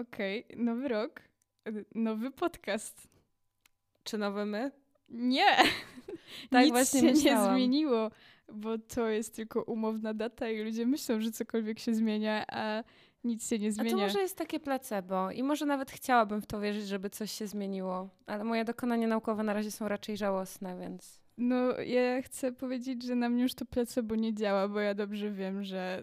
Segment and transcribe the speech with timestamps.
[0.00, 1.20] Okej, nowy rok,
[1.94, 3.08] nowy podcast.
[4.04, 4.70] Czy nowe my?
[5.08, 5.44] Nie!
[6.50, 7.54] Tak Nic właśnie się nie myślałam.
[7.56, 8.10] zmieniło,
[8.52, 12.84] bo to jest tylko umowna data i ludzie myślą, że cokolwiek się zmienia, a
[13.24, 13.96] nic się nie A to zmienia.
[13.96, 18.08] może jest takie placebo i może nawet chciałabym w to wierzyć, żeby coś się zmieniło.
[18.26, 21.20] Ale moje dokonania naukowe na razie są raczej żałosne, więc...
[21.38, 25.30] No, ja chcę powiedzieć, że na mnie już to placebo nie działa, bo ja dobrze
[25.30, 26.02] wiem, że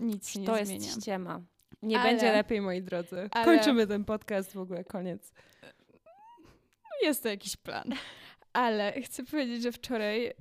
[0.00, 0.84] nic się nie to zmienia.
[0.86, 1.40] jest ściema.
[1.82, 3.28] Nie Ale- będzie lepiej, moi drodzy.
[3.30, 5.32] ale- Kończymy ten podcast w ogóle, koniec.
[7.02, 7.84] Jest to jakiś plan.
[8.52, 10.32] Ale chcę powiedzieć, że wczoraj y,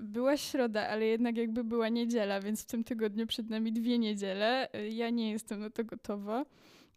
[0.00, 4.68] była środa, ale jednak jakby była niedziela, więc w tym tygodniu przed nami dwie niedziele.
[4.74, 6.44] Y, ja nie jestem na to gotowa.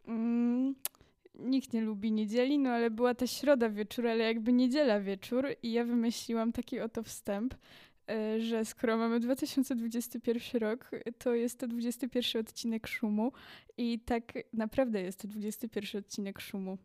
[0.08, 0.76] Mm,
[1.36, 5.72] nikt nie lubi niedzieli, no ale była ta środa wieczór, ale jakby niedziela wieczór i
[5.72, 7.54] ja wymyśliłam taki oto wstęp,
[8.40, 13.32] że skoro mamy 2021 rok, to jest to 21 odcinek Szumu
[13.78, 16.78] i tak naprawdę jest to 21 odcinek Szumu.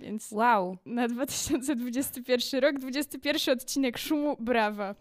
[0.00, 0.76] Więc Wow.
[0.86, 4.94] na 2021 rok, 21 odcinek Szumu, brawa.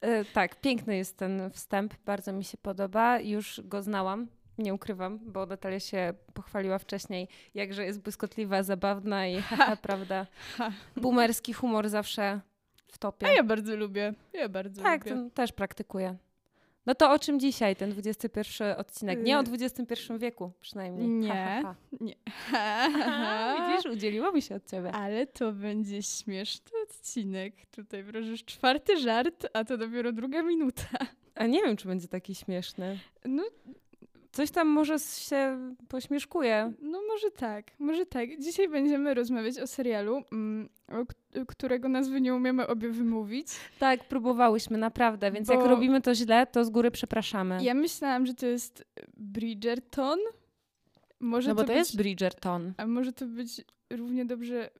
[0.00, 3.20] E, tak, piękny jest ten wstęp, bardzo mi się podoba.
[3.20, 4.26] Już go znałam,
[4.58, 10.26] nie ukrywam, bo Natalia się pochwaliła wcześniej, jakże jest błyskotliwa, zabawna i haha, prawda?
[10.96, 12.40] Boomerski humor zawsze
[12.88, 13.26] w topie.
[13.26, 15.22] A ja bardzo lubię, ja bardzo tak, lubię.
[15.24, 16.16] to też praktykuję.
[16.86, 19.22] No to o czym dzisiaj ten 21 odcinek?
[19.22, 21.08] Nie o Y- XXI wieku przynajmniej.
[21.08, 21.28] Nie.
[21.32, 22.14] Ha, ha, Nie.
[22.50, 22.88] ha.
[23.68, 24.92] Widzisz, udzieliło mi się od ciebie.
[24.92, 27.54] Ale to będzie śmieszny odcinek.
[27.70, 30.88] Tutaj wróżysz czwarty żart, a to dopiero druga minuta.
[31.34, 32.98] A nie wiem, czy będzie taki śmieszny.
[33.24, 33.42] No,
[34.36, 36.72] Coś tam może się pośmieszkuje.
[36.82, 38.40] no może tak, może tak.
[38.40, 40.68] Dzisiaj będziemy rozmawiać o serialu, mm,
[41.48, 43.48] którego nazwy nie umiemy obie wymówić.
[43.78, 47.58] Tak, próbowałyśmy, naprawdę, więc Bo- jak robimy to źle, to z góry przepraszamy.
[47.64, 48.84] Ja myślałam, że to jest
[49.16, 50.18] Bridgerton.
[51.20, 52.72] Może no bo to, być jest Bridgerton.
[52.76, 54.70] A może to być równie dobrze,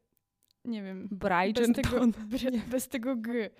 [0.65, 1.75] nie wiem, bez Bridgerton.
[1.75, 3.51] tego, br- bez tego G.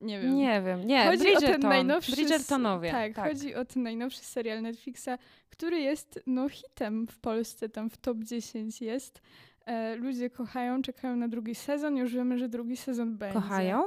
[0.00, 0.36] Nie wiem.
[0.36, 1.70] Nie wiem, nie, Chodzi o ten Bridgerton.
[1.70, 2.12] najnowszy...
[2.12, 2.90] Bridgertonowie.
[2.90, 5.08] Tak, chodzi o ten najnowszy serial Netflixa,
[5.50, 9.20] który jest no hitem w Polsce, tam w top 10 jest.
[9.66, 13.34] E, ludzie kochają, czekają na drugi sezon, już wiemy, że drugi sezon będzie.
[13.34, 13.82] Kochają?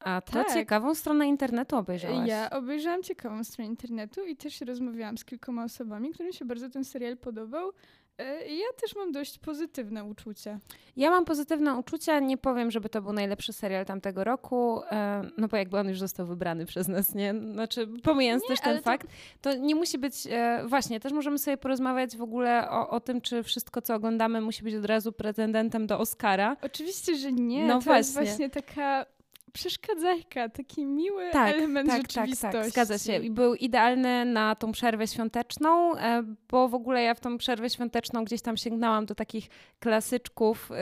[0.00, 0.52] A to Tak.
[0.54, 2.28] ciekawą stronę internetu obejrzałaś.
[2.28, 6.84] Ja obejrzałam ciekawą stronę internetu i też rozmawiałam z kilkoma osobami, którym się bardzo ten
[6.84, 7.72] serial podobał.
[8.20, 10.58] E, ja też mam dość pozytywne uczucia.
[10.96, 12.20] Ja mam pozytywne uczucia.
[12.20, 15.98] Nie powiem, żeby to był najlepszy serial tamtego roku, e, no bo jakby on już
[15.98, 17.34] został wybrany przez nas, nie?
[17.52, 19.06] Znaczy, pomijając Nie, też ten to- fakt,
[19.40, 23.20] to nie musi być, e, właśnie, też możemy sobie porozmawiać w ogóle o, o tym,
[23.20, 26.56] czy wszystko, co oglądamy, musi być od razu pretendentem do Oscara.
[26.62, 27.66] Oczywiście, że nie.
[27.66, 28.30] No to jest właśnie.
[28.30, 29.06] właśnie taka
[29.52, 32.58] przeszkadzajka, taki miły Tak, element tak, tak, rzeczywistości.
[32.58, 33.16] tak, zgadza się.
[33.16, 37.70] I był idealny na tą przerwę świąteczną, e, bo w ogóle ja w tą przerwę
[37.70, 39.48] świąteczną gdzieś tam sięgnęłam do takich
[39.80, 40.74] klasyczków e,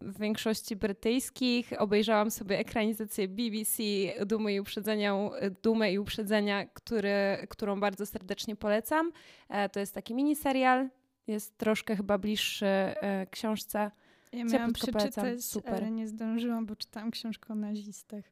[0.00, 1.72] w większości brytyjskich.
[1.78, 3.82] Obejrzałam sobie ekranizację BBC
[4.26, 5.14] Dumy i Uprzedzenia,
[5.62, 9.12] Dumę i Uprzedzenia, który, którą bardzo serdecznie polecam.
[9.48, 10.88] E, To jest taki miniserial,
[11.26, 13.90] jest troszkę chyba bliższy e, książce.
[14.32, 15.74] Ja miałam polecam, przeczytać, super.
[15.74, 18.24] ale nie zdążyłam, bo czytałam książkę o nazistach.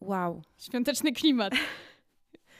[0.00, 0.42] Wow.
[0.58, 1.52] Świąteczny klimat.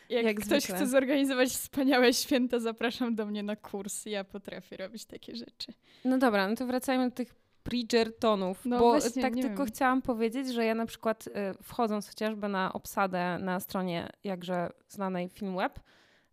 [0.09, 0.77] Jak, Jak ktoś zwykle.
[0.77, 4.07] chce zorganizować wspaniałe święta, zapraszam do mnie na kurs.
[4.07, 5.73] Ja potrafię robić takie rzeczy.
[6.05, 7.35] No dobra, no to wracajmy do tych
[7.65, 9.67] Bridgertonów, No bo właśnie, tak tylko wiem.
[9.67, 15.29] chciałam powiedzieć, że ja na przykład y, wchodząc chociażby na obsadę na stronie jakże znanej
[15.29, 15.81] Filmweb,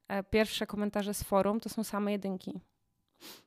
[0.08, 2.60] e, pierwsze komentarze z forum to są same jedynki.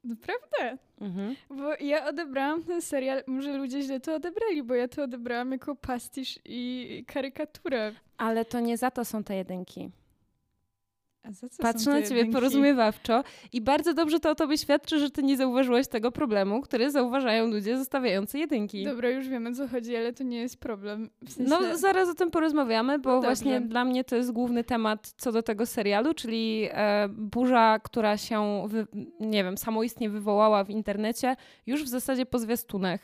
[0.05, 0.79] Naprawdę.
[1.01, 1.37] Mhm.
[1.51, 5.75] Bo ja odebrałam ten serial, może ludzie źle to odebrali, bo ja to odebrałam jako
[5.75, 7.93] pastisz i karykaturę.
[8.19, 9.91] Ale to nie za to są te jedynki.
[11.59, 12.33] Patrzę na ciebie jedynki?
[12.33, 16.91] porozumiewawczo i bardzo dobrze to o tobie świadczy, że ty nie zauważyłaś tego problemu, który
[16.91, 18.85] zauważają ludzie zostawiający jedynki.
[18.85, 21.11] Dobra, już wiemy o co chodzi, ale to nie jest problem.
[21.25, 21.51] W sensie...
[21.51, 25.33] No, zaraz o tym porozmawiamy, bo No właśnie dla mnie to jest główny temat co
[25.33, 28.87] do tego serialu, czyli e, burza, która się, wy,
[29.21, 31.37] nie wiem, samoistnie wywołała w internecie
[31.67, 33.01] już w zasadzie po zwiastunach.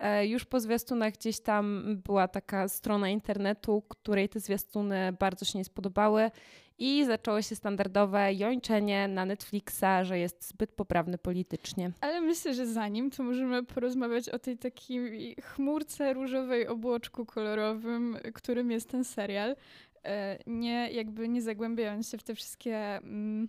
[0.00, 5.58] E, już po zwiastunach gdzieś tam była taka strona internetu, której te zwiastuny bardzo się
[5.58, 6.30] nie spodobały
[6.78, 11.90] i zaczęło się standardowe jończenie na Netflixa, że jest zbyt poprawny politycznie.
[12.00, 18.70] Ale myślę, że zanim, to możemy porozmawiać o tej takiej chmurce różowej obłoczku kolorowym, którym
[18.70, 19.56] jest ten serial.
[20.04, 22.76] E, Nie, jakby nie zagłębiając się w te wszystkie...
[22.96, 23.48] Mm,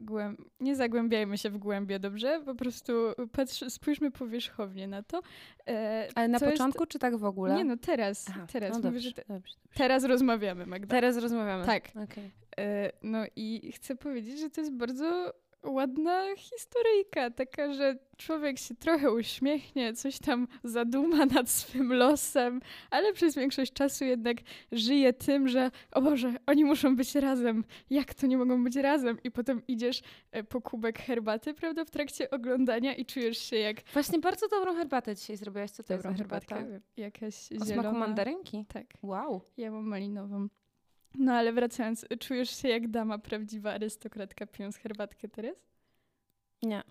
[0.00, 0.40] głęb...
[0.60, 2.42] Nie zagłębiajmy się w głębie, dobrze?
[2.44, 2.92] Po prostu
[3.32, 5.20] patrz, spójrzmy powierzchownie na to.
[5.68, 7.54] E, Ale na co jest- początku czy tak w ogóle?
[7.54, 8.26] Nie no, teraz.
[8.30, 8.70] Aha, teraz.
[8.70, 9.24] no Mówię, dobrze, że te...
[9.28, 9.54] dobrze.
[9.74, 10.90] teraz rozmawiamy, Magda.
[10.90, 11.66] Teraz rozmawiamy.
[11.66, 11.88] Tak.
[12.04, 12.30] Okej.
[12.58, 15.32] E, no i chcę powiedzieć, że to jest bardzo
[15.66, 22.60] ładna historyjka, taka, że człowiek się trochę uśmiechnie, coś tam zaduma nad swym losem,
[22.90, 24.36] ale przez większość czasu jednak
[24.72, 29.18] żyje tym, że o Boże, oni muszą być razem, jak to nie mogą być razem?
[29.24, 33.76] I potem idziesz e, po kubek herbaty, prawda, w trakcie oglądania i czujesz się jak...
[33.92, 35.70] Właśnie bardzo dobrą herbatę dzisiaj zrobiłaś.
[35.70, 36.56] Co to Dobrą jest herbata?
[36.96, 37.82] jakaś O zielona.
[37.82, 38.64] smaku mandarynki?
[38.68, 38.86] Tak.
[39.02, 39.40] Wow.
[39.56, 40.48] Ja mam malinową.
[41.14, 45.56] No ale wracając, czujesz się jak dama prawdziwa arystokratka pijąc herbatkę teraz?
[46.62, 46.82] Nie.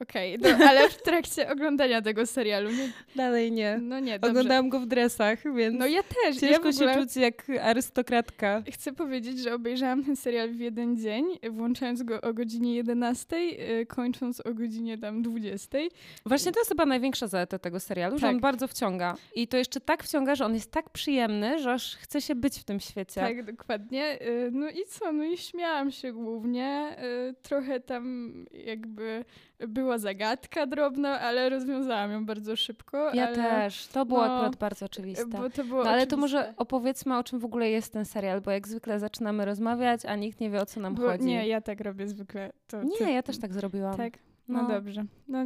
[0.00, 3.78] Okej, no, ale w trakcie oglądania tego serialu, nie, Dalej nie.
[3.82, 4.30] no nie, dobrze.
[4.30, 6.36] Oglądałam go w dresach, więc No ja też.
[6.36, 8.62] ciężko ja ogóle się czuć jak arystokratka.
[8.72, 13.36] Chcę powiedzieć, że obejrzałam ten serial w jeden dzień, włączając go o godzinie 11,
[13.80, 15.78] y, kończąc o godzinie tam 20.
[16.26, 18.34] Właśnie to jest chyba największa zaleta tego serialu, że Tak.
[18.34, 19.16] on bardzo wciąga.
[19.34, 22.58] I to jeszcze tak wciąga, że on jest tak przyjemny, że aż chce się być
[22.58, 23.20] w tym świecie.
[23.20, 24.22] Tak, dokładnie.
[24.22, 25.12] Y, No i co?
[25.12, 26.96] No i śmiałam się głównie.
[27.30, 29.24] Y, Trochę tam jakby
[29.68, 33.14] była zagadka drobna, ale rozwiązałam ją bardzo szybko.
[33.14, 33.86] Ja ale, też.
[33.86, 35.26] To było no, akurat bardzo oczywiste.
[35.26, 36.16] Bo to było No ale to oczywiste.
[36.16, 40.16] może opowiedzmy, o czym w ogóle jest ten serial, bo jak zwykle zaczynamy rozmawiać, a
[40.16, 41.24] nikt nie wie, o co nam Bo, chodzi.
[41.24, 42.52] nie, ja tak robię zwykle.
[42.66, 43.96] To, Nie, ty- ja też tak zrobiłam.
[43.96, 44.12] Tak?
[44.48, 44.68] No, No.
[44.68, 45.04] dobrze.
[45.28, 45.38] No,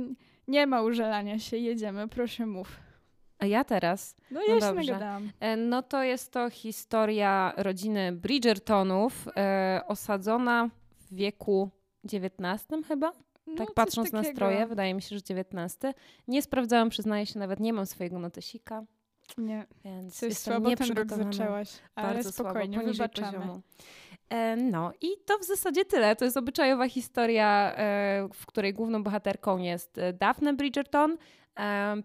[0.49, 2.77] nie ma użalania się, jedziemy, proszę mów.
[3.39, 4.17] A ja teraz?
[4.31, 4.93] No No ja się dobrze.
[4.93, 5.31] nagadałam.
[5.41, 10.69] E, No to jest to historia rodziny Bridgertonów, e, osadzona
[11.11, 11.71] w wieku
[12.05, 13.13] XIX chyba?
[13.47, 15.77] No, tak coś patrząc na stroje, wydaje mi się, że XIX.
[16.29, 18.85] Nie sprawdzałam, przyznaję się, nawet nie mam swojego notesika,
[19.39, 23.39] Nie, więc coś jestem słabo ten rok zaczęłaś, ale Bardzo spokojnie, słabo, wybaczamy.
[23.39, 23.61] poziomu.
[24.29, 26.17] E, No i to w zasadzie tyle.
[26.17, 31.17] To jest obyczajowa historia, e, w której główną bohaterką jest e, Daphne Bridgerton,
[31.59, 31.97] e,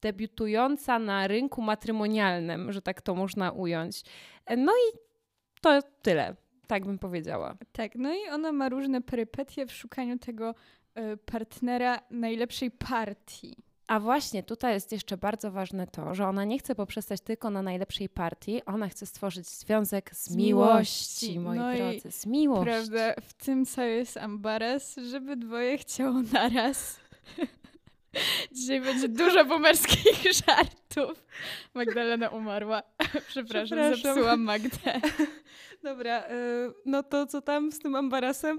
[0.00, 4.02] debiutująca na rynku matrymonialnym, że tak to można ująć.
[4.46, 4.98] E, No i
[5.60, 7.56] to tyle, tak bym powiedziała.
[7.72, 10.54] Tak, no i ona ma różne perypetie w szukaniu tego
[11.26, 13.56] partnera najlepszej partii.
[13.86, 17.62] A właśnie tutaj jest jeszcze bardzo ważne to, że ona nie chce poprzestać tylko na
[17.62, 21.40] najlepszej partii, ona chce stworzyć związek z, Z miłości, miłości.
[21.40, 22.64] moi No drodzy, z miłości.
[22.64, 23.14] Prawda?
[23.22, 27.00] W tym cały jest ambaras, żeby dwoje chciało naraz.
[28.52, 31.24] Dzisiaj będzie dużo boomerskich żartów.
[31.74, 32.82] Magdalena umarła.
[33.28, 33.96] Przepraszam, Przepraszam.
[34.14, 35.00] zepsułam Magdę.
[35.82, 36.24] Dobra,
[36.84, 38.58] no to co tam z tym ambarasem?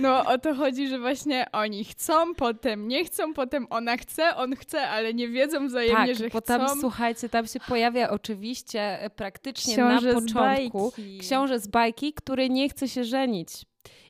[0.00, 4.56] No o to chodzi, że właśnie oni chcą, potem nie chcą, potem ona chce, on
[4.56, 6.58] chce, ale nie wiedzą wzajemnie, tak, że bo chcą.
[6.58, 11.18] tam słuchajcie, tam się pojawia oczywiście e, praktycznie Książę na z początku bajki.
[11.18, 13.48] książę z bajki, który nie chce się żenić.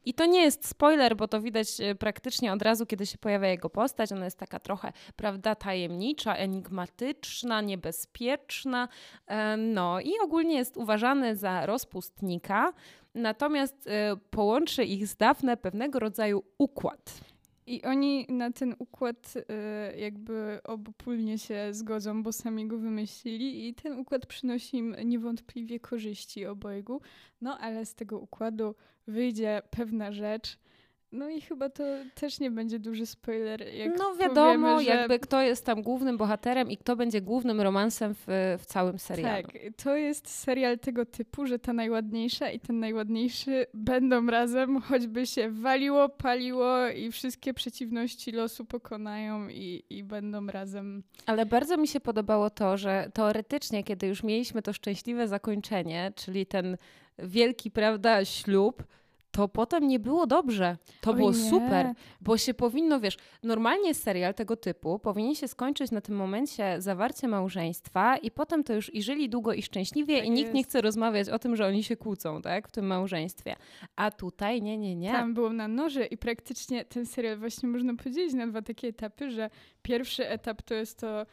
[0.07, 3.49] I to nie jest spoiler, bo to widać e, praktycznie od razu, kiedy się pojawia
[3.49, 4.13] jego postać.
[4.13, 8.89] Ona jest taka trochę, prawda, tajemnicza, enigmatyczna, niebezpieczna.
[9.27, 12.73] E, No i ogólnie jest uważany za rozpustnika.
[13.15, 17.21] Natomiast e, połączy ich z Dafne pewnego rodzaju układ.
[17.67, 23.75] I oni na ten układ y, jakby obopólnie się zgodzą, bo sami go wymyślili i
[23.75, 27.01] ten układ przynosi im niewątpliwie korzyści obojgu.
[27.41, 28.75] No ale z tego układu
[29.07, 30.59] wyjdzie pewna rzecz.
[31.15, 31.85] No i chyba to
[32.15, 33.75] też nie będzie duży spoiler.
[33.75, 34.91] Jak no wiadomo, powiemy, że...
[34.91, 38.25] jakby kto jest tam głównym bohaterem i kto będzie głównym romansem w,
[38.59, 39.47] w całym serialu.
[39.47, 45.27] Tak, to jest serial tego typu, że ta najładniejsza i ten najładniejszy będą razem, choćby
[45.27, 51.03] się waliło, paliło i wszystkie przeciwności losu pokonają i, i będą razem.
[51.27, 56.47] Ale bardzo mi się podobało to, że teoretycznie, kiedy już mieliśmy to szczęśliwe zakończenie, czyli
[56.47, 56.77] ten
[57.19, 58.83] wielki, prawda, ślub,
[59.35, 60.77] to potem nie było dobrze.
[61.01, 61.51] To było nie.
[61.51, 66.81] super, bo się powinno, wiesz, normalnie serial tego typu powinien się skończyć na tym momencie
[66.81, 70.65] zawarcie małżeństwa i potem to już i żyli długo i szczęśliwie Tak i nikt nie
[70.65, 73.57] chce rozmawiać o tym, że oni się kłócą, tak, w tym małżeństwie.
[73.97, 75.13] A tutaj nie, nie, nie.
[75.13, 79.31] Tam było na noże i praktycznie ten serial właśnie można podzielić na dwa takie etapy,
[79.31, 79.51] że
[79.83, 81.27] pierwszy etap to jest to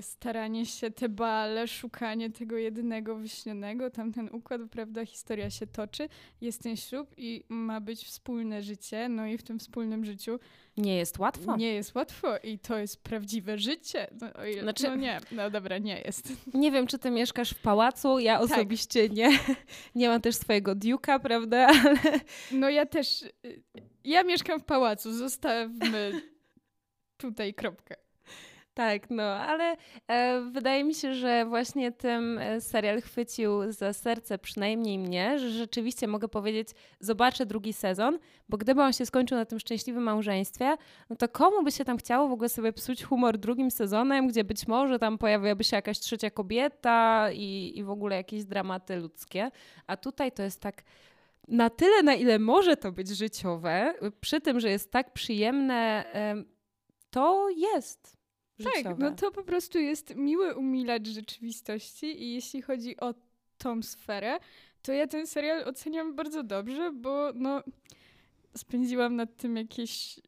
[0.00, 6.08] staranie się, te bale, szukanie tego jedynego wyśnionego, tam ten układ, prawda, historia się toczy,
[6.40, 10.38] jest ten ślub i ma być wspólne życie, no i w tym wspólnym życiu
[10.76, 11.56] Nie jest łatwo.
[11.56, 14.06] nie jest łatwo i to jest prawdziwe życie.
[14.20, 16.32] No, ile, Znaczy- no nie, no dobra, nie jest.
[16.54, 18.44] Nie wiem, czy ty mieszkasz w pałacu, ja Tak.
[18.44, 19.30] osobiście nie.
[19.94, 21.66] Nie mam też swojego diuka, prawda?
[21.84, 22.20] Ale
[22.52, 23.62] No ja też, y,
[24.04, 26.22] ja mieszkam w pałacu, zostawmy
[27.16, 28.03] tutaj kropkę.
[28.74, 29.76] Tak, no, ale
[30.08, 35.50] e, wydaje mi się, że właśnie tym e, serial chwycił za serce przynajmniej mnie, że
[35.50, 36.68] rzeczywiście mogę powiedzieć,
[37.00, 40.76] zobaczę drugi sezon, bo gdyby on się skończył na tym szczęśliwym małżeństwie,
[41.10, 44.44] no to komu by się tam chciało w ogóle sobie psuć humor drugim sezonem, gdzie
[44.44, 49.50] być może tam pojawiłaby się jakaś trzecia kobieta i, i w ogóle jakieś dramaty ludzkie.
[49.86, 50.82] A tutaj to jest tak
[51.48, 56.04] na tyle, na ile może to być życiowe, przy tym, że jest tak przyjemne,
[57.10, 58.23] to jest.
[58.58, 58.82] Życiowe.
[58.82, 63.14] Tak, no to po prostu jest miły umilacz rzeczywistości i jeśli chodzi o
[63.58, 64.38] tą sferę,
[64.82, 67.62] to ja ten serial oceniam bardzo dobrze, bo no
[68.56, 70.20] spędziłam nad tym jakieś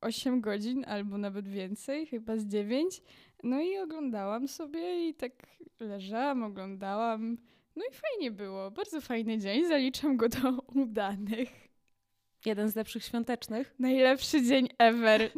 [0.00, 3.02] 8 godzin albo nawet więcej, chyba z 9.
[3.42, 5.32] No i oglądałam sobie i tak
[5.80, 7.36] leżałam, oglądałam.
[7.76, 11.48] No i fajnie było, bardzo fajny dzień, zaliczam go do udanych.
[12.46, 13.74] Jeden z lepszych świątecznych.
[13.78, 15.30] Najlepszy dzień ever.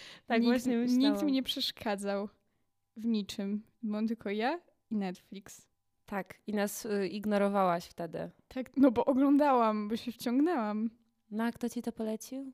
[0.26, 1.12] tak nikt, właśnie myślałam.
[1.12, 2.28] Nikt mi nie przeszkadzał
[2.96, 5.68] w niczym, bo tylko ja i Netflix.
[6.06, 8.30] Tak, i nas y, ignorowałaś wtedy.
[8.48, 10.90] Tak, no bo oglądałam, bo się wciągnęłam.
[11.30, 12.52] No a kto ci to polecił?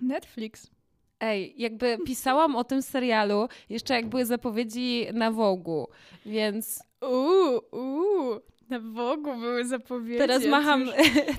[0.00, 0.70] Netflix.
[1.20, 5.88] Ej, jakby pisałam o tym serialu jeszcze jak były zapowiedzi na Wogu,
[6.26, 6.82] więc...
[7.00, 8.40] Uuu, uuu,
[8.70, 10.18] na Wogu były zapowiedzi.
[10.18, 10.84] Teraz macham,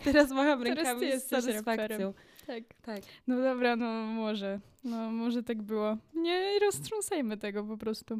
[0.03, 2.13] teraz macham rękami teraz z satysfakcją.
[2.51, 2.63] Tak.
[2.81, 3.01] tak.
[3.27, 4.59] No dobra, no może.
[4.83, 5.97] No może tak było.
[6.13, 8.19] Nie roztrząsajmy tego po prostu.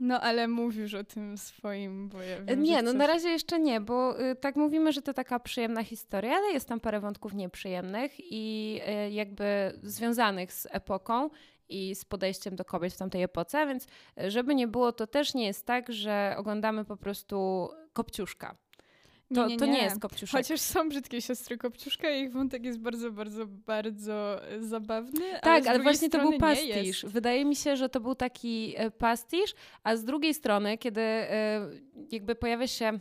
[0.00, 2.98] No ale mówisz o tym swoim, bo ja wiem, Nie, no coś...
[2.98, 6.68] na razie jeszcze nie, bo y, tak mówimy, że to taka przyjemna historia, ale jest
[6.68, 11.30] tam parę wątków nieprzyjemnych i y, jakby związanych z epoką
[11.68, 13.86] i z podejściem do kobiet w tamtej epoce, więc
[14.22, 18.56] y, żeby nie było, to też nie jest tak, że oglądamy po prostu kopciuszka.
[19.34, 20.40] To nie, nie, to nie jest Kopciuszek.
[20.40, 25.20] Chociaż są brzydkie siostry Kopciuszka i ich wątek jest bardzo, bardzo, bardzo e, zabawny.
[25.42, 27.06] Tak, ale, ale właśnie to był pastisz.
[27.06, 31.68] Wydaje mi się, że to był taki e, pastisz, a z drugiej strony, kiedy e,
[32.10, 32.98] jakby pojawia się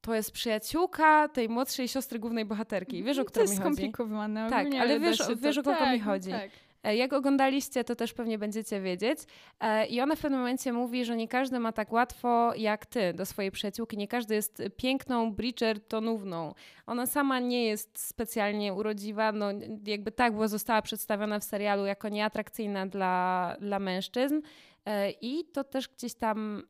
[0.00, 3.02] to jest przyjaciółka tej młodszej siostry głównej bohaterki.
[3.02, 3.60] Wiesz, o którą mi chodzi?
[3.60, 4.50] To jest skomplikowane.
[4.50, 6.30] Tak, ale wiesz, wiesz o kogo tak, mi chodzi.
[6.30, 6.50] Tak.
[6.84, 9.18] E, jak oglądaliście, to też pewnie będziecie wiedzieć.
[9.60, 13.12] E, I ona w pewnym momencie mówi, że nie każdy ma tak łatwo jak ty
[13.12, 13.96] do swojej przyjaciółki.
[13.96, 16.54] Nie każdy jest piękną Bridgertonówną.
[16.86, 19.32] Ona sama nie jest specjalnie urodziwa.
[19.32, 19.46] No,
[19.86, 24.40] jakby tak, bo została przedstawiona w serialu jako nieatrakcyjna dla, dla mężczyzn.
[24.86, 26.62] E, I to też gdzieś tam,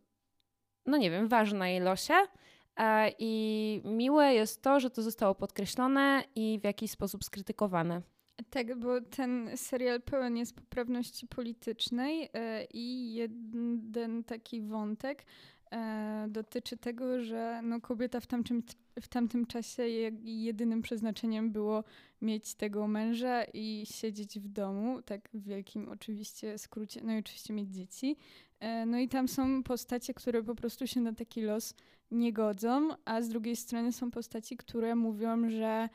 [0.86, 2.14] no nie wiem, ważne na jej losie.
[3.18, 8.02] I miłe jest to, że to zostało podkreślone i w jakiś sposób skrytykowane.
[8.50, 15.24] Tak, bo ten serial pełen jest poprawności politycznej e, i jeden taki wątek
[15.70, 18.62] e, dotyczy tego, że no, kobieta w tamtym,
[19.00, 19.82] w tamtym czasie
[20.24, 21.84] jedynym przeznaczeniem było
[22.22, 27.52] mieć tego męża i siedzieć w domu, tak w wielkim oczywiście skrócie, no i oczywiście
[27.54, 28.16] mieć dzieci.
[28.60, 31.74] E, no i tam są postacie, które po prostu się na taki los
[32.10, 35.88] nie godzą, a z drugiej strony są postaci, które mówią, że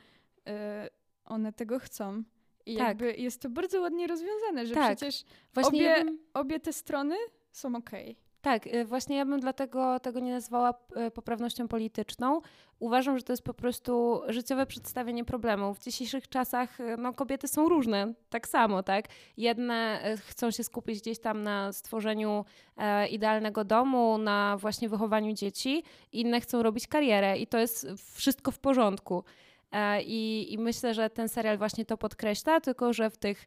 [1.30, 2.22] one tego chcą.
[2.66, 2.88] I tak.
[2.88, 4.96] jakby jest to bardzo ładnie rozwiązane, że tak.
[4.96, 6.18] przecież właśnie obie, ja bym...
[6.34, 7.16] obie te strony
[7.52, 8.10] są okej.
[8.10, 8.30] Okay.
[8.42, 10.74] Tak, y, właśnie ja bym dlatego tego nie nazwała
[11.06, 12.40] y, poprawnością polityczną.
[12.78, 15.78] Uważam, że to jest po prostu życiowe przedstawienie problemów.
[15.78, 19.04] W dzisiejszych czasach y, no, kobiety są różne, tak samo, tak?
[19.36, 22.44] Jedne chcą się skupić gdzieś tam na stworzeniu
[22.76, 25.82] e, idealnego domu, na właśnie wychowaniu dzieci,
[26.12, 29.24] inne chcą robić karierę i to jest wszystko w porządku.
[29.72, 33.46] E, I, I myślę, że ten serial właśnie to podkreśla, tylko że w tych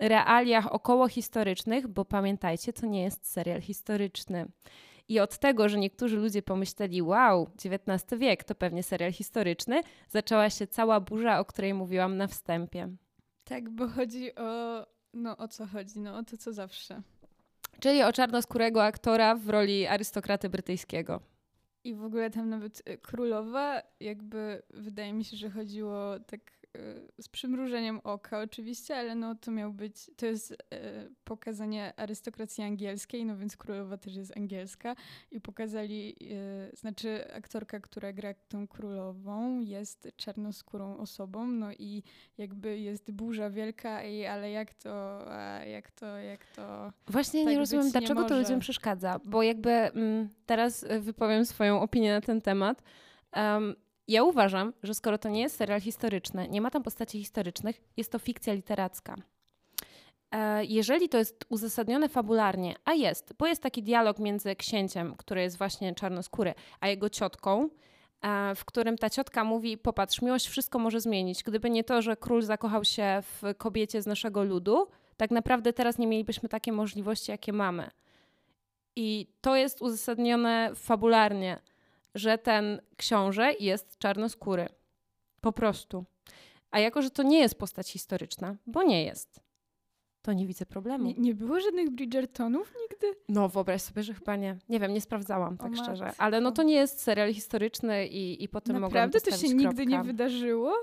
[0.00, 4.46] realiach około historycznych, bo pamiętajcie, to nie jest serial historyczny.
[5.08, 10.50] I od tego, że niektórzy ludzie pomyśleli, wow, XIX wiek to pewnie serial historyczny, zaczęła
[10.50, 12.88] się cała burza, o której mówiłam na wstępie.
[13.44, 14.86] Tak, bo chodzi o.
[15.14, 16.00] No o co chodzi?
[16.00, 17.02] No o to, co zawsze.
[17.80, 21.20] Czyli o czarnoskórego aktora w roli arystokraty brytyjskiego.
[21.84, 26.40] I w ogóle tam nawet y, królowa, jakby wydaje mi się, że chodziło tak
[27.20, 30.56] z przymrużeniem oka oczywiście, ale no to miał być, to jest y,
[31.24, 34.96] pokazanie arystokracji angielskiej, no więc królowa też jest angielska
[35.30, 36.16] i pokazali,
[36.72, 42.02] y, znaczy aktorka, która gra tą królową jest czarnoskórą osobą, no i
[42.38, 45.18] jakby jest burza wielka, i, ale jak to,
[45.66, 46.92] jak to, jak to...
[47.06, 51.80] Właśnie tak nie rozumiem, dlaczego nie to ludziom przeszkadza, bo jakby mm, teraz wypowiem swoją
[51.80, 52.82] opinię na ten temat.
[53.36, 53.74] Um,
[54.08, 58.12] ja uważam, że skoro to nie jest serial historyczny, nie ma tam postaci historycznych, jest
[58.12, 59.16] to fikcja literacka.
[60.30, 65.42] E, jeżeli to jest uzasadnione fabularnie, a jest, bo jest taki dialog między księciem, który
[65.42, 67.68] jest właśnie czarnoskóry, a jego ciotką,
[68.22, 71.42] e, w którym ta ciotka mówi: Popatrz, miłość wszystko może zmienić.
[71.42, 75.98] Gdyby nie to, że król zakochał się w kobiecie z naszego ludu, tak naprawdę teraz
[75.98, 77.90] nie mielibyśmy takie możliwości, jakie mamy.
[78.96, 81.58] I to jest uzasadnione fabularnie,
[82.14, 84.68] że ten książę jest czarnoskóry.
[85.40, 86.04] Po prostu.
[86.70, 89.40] A jako, że to nie jest postać historyczna, bo nie jest,
[90.22, 91.04] to nie widzę problemu.
[91.04, 93.06] Nie, nie było żadnych Bridgertonów nigdy?
[93.28, 94.56] No wyobraź sobie, że chyba nie.
[94.68, 96.04] Nie wiem, nie sprawdzałam tak O szczerze.
[96.04, 96.22] matko.
[96.22, 99.54] Ale no to nie jest serial historyczny i, i potem mogłam Naprawdę to się postawić
[99.56, 100.74] nigdy nie wydarzyło?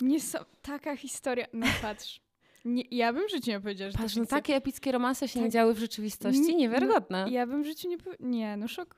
[0.00, 0.38] Nie są...
[0.62, 1.46] Taka historia.
[1.52, 2.20] No patrz.
[2.64, 5.44] Nie, ja bym w życiu nie powiedziała, że Patrz, no takie epickie romanse się nie
[5.46, 5.52] Tak.
[5.52, 6.40] działy w rzeczywistości.
[6.40, 7.26] Nie- Niewiarygodne.
[7.30, 7.96] Ja bym w życiu nie...
[8.20, 8.96] Nie, no szok.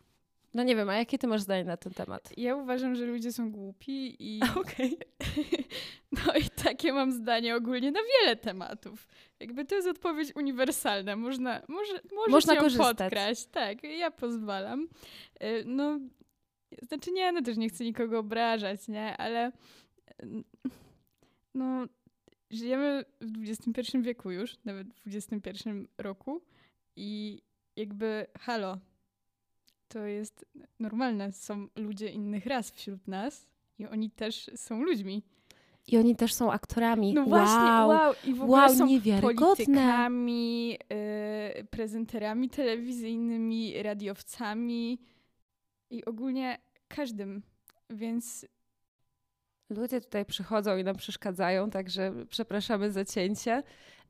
[0.54, 2.33] No nie wiem, a jakie ty masz zdanie na ten temat?
[2.38, 4.40] Ja uważam, że ludzie są głupi i...
[4.61, 4.99] Okej.
[6.26, 9.09] No i takie mam zdanie ogólnie na wiele tematów.
[9.40, 11.16] Jakby to jest odpowiedź uniwersalna.
[11.16, 12.99] Można, może, może Można ją korzystać.
[12.99, 13.47] podkraść.
[13.47, 14.88] Tak, ja pozwalam.
[15.42, 15.99] Y, No,
[16.83, 19.16] znaczy nie, no też nie chcę nikogo obrażać, nie?
[19.16, 19.52] Ale
[21.54, 21.87] no,
[22.50, 26.42] żyjemy w XXI wieku już, nawet w XXI roku
[26.97, 27.42] i
[27.76, 28.78] jakby halo,
[29.92, 30.47] to jest
[30.78, 31.32] normalne.
[31.32, 33.47] Są ludzie innych ras wśród nas
[33.78, 35.23] i oni też są ludźmi.
[35.87, 37.14] I oni też są aktorami.
[37.14, 37.88] No właśnie, wow.
[37.88, 38.14] wow.
[38.25, 38.87] I w ogóle Wow, są
[39.20, 40.78] politykami,
[41.61, 44.99] y, prezenterami telewizyjnymi, radiowcami
[45.90, 47.42] i ogólnie każdym.
[47.90, 48.47] Więc
[49.70, 53.62] Ludzie tutaj przychodzą i nam przeszkadzają, także przepraszamy za cięcie.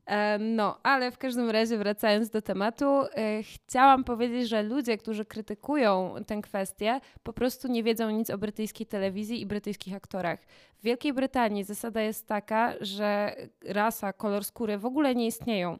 [0.05, 5.25] E, No, ale w każdym razie wracając do tematu, e, chciałam powiedzieć, że ludzie, którzy
[5.25, 10.39] krytykują tę kwestię, po prostu nie wiedzą nic o brytyjskiej telewizji i brytyjskich aktorach.
[10.79, 15.77] W Wielkiej Brytanii zasada jest taka, że rasa, kolor skóry w ogóle nie istnieją.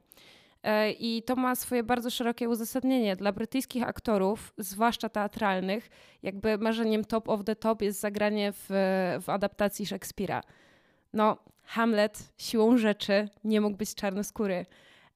[0.63, 3.15] E, I to ma swoje bardzo szerokie uzasadnienie.
[3.15, 5.89] Dla brytyjskich aktorów, zwłaszcza teatralnych,
[6.23, 8.65] jakby marzeniem top of the top jest zagranie w,
[9.21, 10.41] w adaptacji Szekspira.
[11.13, 11.37] No,
[11.71, 14.65] Hamlet siłą rzeczy nie mógł być czarnoskóry.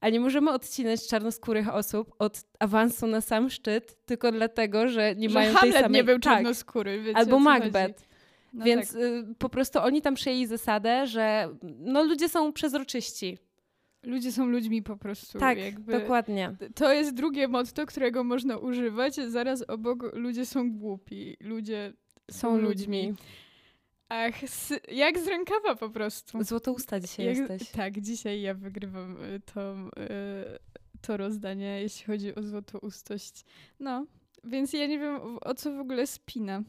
[0.02, 5.30] Ale nie możemy odcinać czarnoskórych osób od awansu na sam szczyt tylko dlatego, że nie
[5.30, 5.96] że mają Hamlet tej samej...
[5.96, 8.08] nie był tak, czarnoskóry, wiecie, Albo Macbeth.
[8.54, 9.02] No Więc tak.
[9.02, 13.38] y, po prostu oni tam przyjęli zasadę, że no, ludzie są przezroczyści.
[14.04, 15.40] Ludzie są ludźmi po prostu.
[15.40, 16.00] Tak, jakby.
[16.00, 16.56] dokładnie.
[16.76, 19.16] To jest drugie motto, którego można używać.
[19.16, 21.38] Zaraz obok ludzie są głupi.
[21.42, 21.94] Ludzie
[22.32, 23.14] Są ludźmi.
[24.16, 24.34] Ach,
[24.92, 26.44] jak z rękawa po prostu.
[26.44, 27.70] Złotousta dzisiaj Jak, jesteś.
[27.70, 30.60] Tak, dzisiaj ja wygrywam y, to, y,
[31.02, 33.46] to rozdanie, jeśli chodzi o złotoustość.
[33.80, 34.06] No,
[34.44, 36.64] więc ja nie wiem, o co w ogóle spina.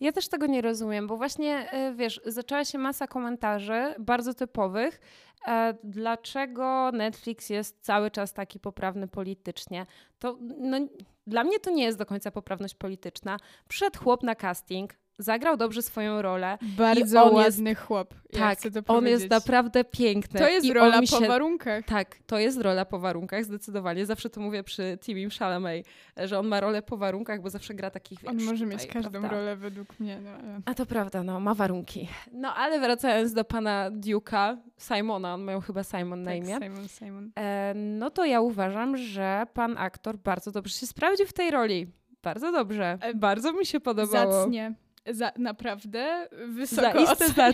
[0.00, 5.00] Ja też tego nie rozumiem, bo właśnie, e, wiesz, zaczęła się masa komentarzy bardzo typowych.
[5.46, 9.86] E, dlaczego Netflix jest cały czas taki poprawny politycznie?
[10.18, 10.76] To no,
[11.26, 13.36] dla mnie to nie jest do końca poprawność polityczna.
[13.68, 16.58] Przyszedł chłop na casting, zagrał dobrze swoją rolę.
[16.62, 18.14] Bardzo on jest- ładny chłop.
[18.32, 20.40] Ja tak, on jest naprawdę piękny.
[20.40, 21.26] To jest I rola mi po się...
[21.26, 21.84] warunkach.
[21.84, 24.06] Tak, to jest rola po warunkach, zdecydowanie.
[24.06, 27.90] Zawsze to mówię przy Timim Chalamet, że on ma rolę po warunkach, bo zawsze gra
[27.90, 29.28] takich, wiesz, On może mieć tutaj, każdą prawda?
[29.28, 30.20] rolę według mnie.
[30.20, 30.60] No, ale...
[30.64, 32.08] A to prawda, no, ma warunki.
[32.32, 36.88] No, ale wracając do pana Duke'a, Simona, on miał chyba Simon na tak, imię, Simon,
[36.88, 37.30] Simon.
[37.38, 41.86] e, no to ja uważam, że pan aktor bardzo dobrze się sprawdził w tej roli.
[42.22, 42.98] Bardzo dobrze.
[43.00, 44.32] E, bardzo mi się podobało.
[44.42, 44.74] Zacnie.
[45.10, 47.52] Za, naprawdę wysoko, oceniam,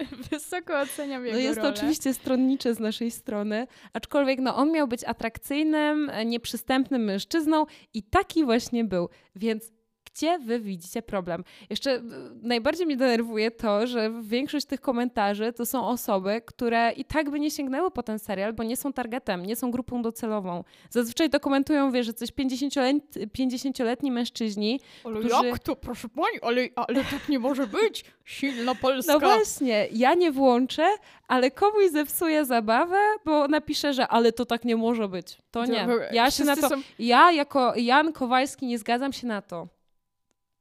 [0.30, 1.74] wysoko oceniam jego No jest to rolę.
[1.74, 8.44] oczywiście stronnicze z naszej strony, aczkolwiek no, on miał być atrakcyjnym, nieprzystępnym mężczyzną i taki
[8.44, 9.08] właśnie był.
[9.36, 9.72] Więc
[10.14, 11.44] gdzie wy widzicie problem?
[11.70, 12.02] Jeszcze e,
[12.42, 17.40] najbardziej mnie denerwuje to, że większość tych komentarzy to są osoby, które i tak by
[17.40, 20.64] nie sięgnęły po ten serial, bo nie są targetem, nie są grupą docelową.
[20.90, 24.80] Zazwyczaj to komentują, wiesz, że coś 50-letni 50-letni mężczyźni.
[25.04, 28.04] Ale którzy- jak to, proszę pani, ale, ale tak nie może być.
[28.24, 29.12] Silna Polska.
[29.12, 30.86] No właśnie, ja nie włączę,
[31.28, 35.38] ale komuś zepsuję zabawę, bo napiszę, że ale to tak nie może być.
[35.50, 35.86] To nie.
[36.12, 36.68] Ja się na to,
[36.98, 39.68] ja jako Jan Kowalski nie zgadzam się na to.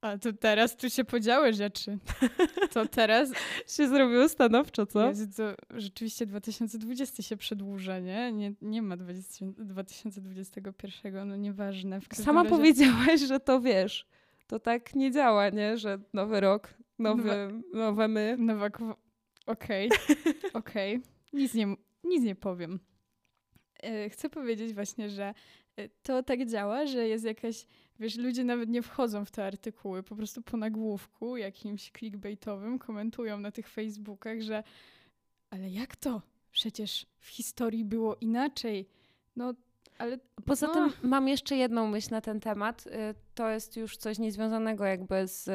[0.01, 1.97] A to teraz tu się podziały rzeczy.
[2.73, 3.31] To teraz
[3.67, 5.07] Się zrobiło stanowczo, co?
[5.07, 8.31] Jezu, to rzeczywiście 2020 się przedłuża, nie?
[8.31, 11.99] Nie, nie ma 20, 2021, no nieważne.
[12.13, 14.07] Sama razie, powiedziałaś, że to wiesz.
[14.47, 15.77] To tak nie działa, nie?
[15.77, 18.35] Że nowy rok, nowy, nowe my.
[18.39, 18.95] Nowak, w-
[19.45, 19.89] okej,
[20.53, 21.01] okej.
[21.33, 22.79] Nic, nie, nic nie powiem.
[23.83, 25.33] E, Chcę powiedzieć właśnie, że
[25.75, 27.65] e, to tak działa, że jest jakaś,
[27.99, 33.39] wiesz, ludzie nawet nie wchodzą w te artykuły, po prostu po nagłówku jakimś clickbaitowym komentują
[33.39, 34.63] na tych Facebookach, że
[35.49, 36.21] ale jak to?
[36.51, 38.89] Przecież w historii było inaczej.
[39.35, 39.53] No
[39.99, 40.73] Ale Poza no.
[40.73, 42.87] tym mam jeszcze jedną myśl na ten temat.
[42.87, 45.45] Y, To jest już coś niezwiązanego jakby z,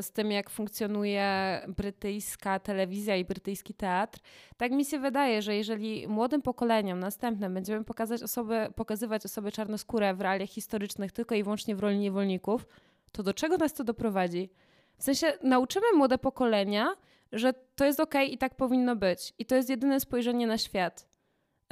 [0.00, 4.18] z tym, jak funkcjonuje brytyjska telewizja i brytyjski teatr.
[4.56, 10.14] Tak mi się wydaje, że jeżeli młodym pokoleniom następnym będziemy pokazać osoby, pokazywać osoby czarnoskóre
[10.14, 12.66] w realiach historycznych tylko i wyłącznie w roli niewolników,
[13.12, 14.50] to do czego nas to doprowadzi?
[14.98, 16.94] W sensie nauczymy młode pokolenia,
[17.32, 19.34] że to jest okej i tak powinno być.
[19.38, 21.07] I to jest jedyne spojrzenie na świat.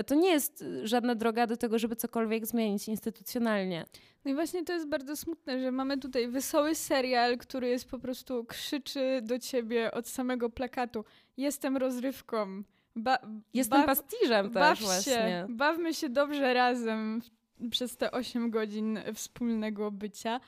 [0.07, 3.85] To nie jest y, żadna droga do tego, żeby cokolwiek zmienić instytucjonalnie.
[4.25, 7.99] No i właśnie to jest bardzo smutne, że mamy tutaj wesoły serial, który jest po
[7.99, 11.05] prostu krzyczy do ciebie od samego plakatu.
[11.37, 12.63] Jestem rozrywką.
[12.97, 13.19] Ba
[13.55, 15.13] Jestem baw- pastiżem baw też właśnie.
[15.13, 17.23] się, bawmy się dobrze razem
[17.71, 20.41] przez te 8 godzin wspólnego bycia.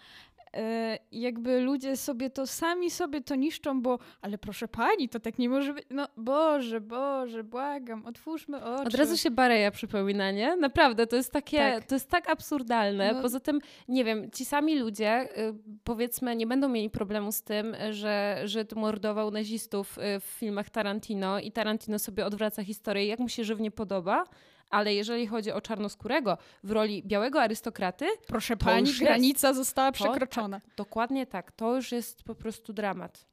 [0.56, 5.38] E, jakby ludzie sobie to sami sobie to niszczą, bo ale proszę pani, to tak
[5.38, 5.84] nie może być.
[5.90, 8.86] No Boże, Boże, błagam, otwórzmy oczy.
[8.86, 10.56] Od razu się Bareja przypomina, nie?
[10.56, 11.84] Naprawdę, to jest takie, Tak.
[11.84, 13.12] to jest tak absurdalne.
[13.12, 13.22] No.
[13.22, 17.76] Poza tym, nie wiem, ci sami ludzie, y, powiedzmy, nie będą mieli problemu z tym,
[17.90, 23.28] że Żyd mordował nazistów y, w filmach Tarantino i Tarantino sobie odwraca historię, jak mu
[23.28, 24.24] się żywnie podoba.
[24.70, 29.02] Ale jeżeli chodzi o czarnoskórego w roli białego arystokraty, Proszę To pani, już jest.
[29.02, 30.60] granica została To przekroczona.
[30.76, 33.26] dokładnie tak, to już jest po prostu dramat.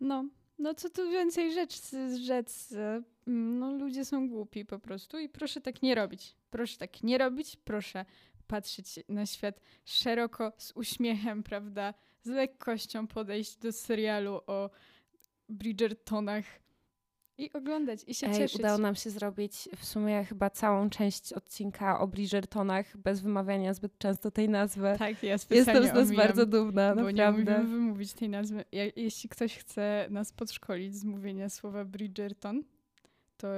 [0.00, 0.24] No,
[0.58, 1.74] no co tu więcej rzecz,
[2.24, 2.72] rzec.
[3.26, 6.36] mm, No ludzie są głupi po prostu i proszę tak nie robić.
[6.50, 8.04] Proszę tak nie robić, proszę
[8.46, 11.94] patrzeć na świat szeroko, z uśmiechem, prawda?
[12.22, 14.70] Z lekkością podejść do serialu o
[15.48, 16.44] Bridgertonach
[17.40, 18.60] i oglądać i się Ej, cieszyć.
[18.60, 23.98] udało nam się zrobić w sumie chyba całą część odcinka o Bridgertonach bez wymawiania zbyt
[23.98, 24.94] często tej nazwy.
[24.98, 27.54] Tak, ja specjalnie Jestem z nas omijam, bardzo dumna, bo nie naprawdę.
[27.56, 28.64] umiem wymówić tej nazwy.
[28.72, 32.64] Ja, jeśli ktoś chce nas podszkolić z mówienia słowa Bridgerton,
[33.36, 33.48] to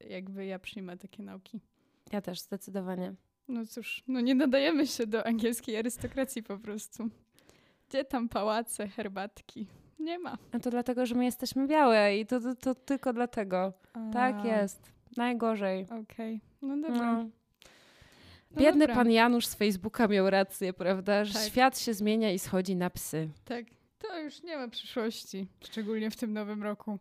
[0.00, 1.60] jakby ja przyjmę takie nauki.
[2.12, 3.14] Ja też, zdecydowanie.
[3.48, 7.08] No cóż, no nie nadajemy się do angielskiej arystokracji po prostu.
[7.88, 9.66] Gdzie tam pałace, herbatki?
[9.98, 10.38] Nie ma.
[10.52, 13.72] No to dlatego, że my jesteśmy białe i to, to, to tylko dlatego.
[14.12, 14.92] Tak A, jest.
[15.16, 15.86] Najgorzej.
[16.02, 17.12] Okej, no dobra.
[17.12, 17.28] No.
[18.50, 18.94] No Biedny dobra.
[18.94, 21.24] pan Janusz z Facebooka miał rację, prawda?
[21.24, 21.42] Że Tak.
[21.42, 23.28] świat się zmienia i schodzi na psy.
[23.44, 23.64] Tak,
[23.98, 26.98] to już nie ma przyszłości, szczególnie w tym nowym roku.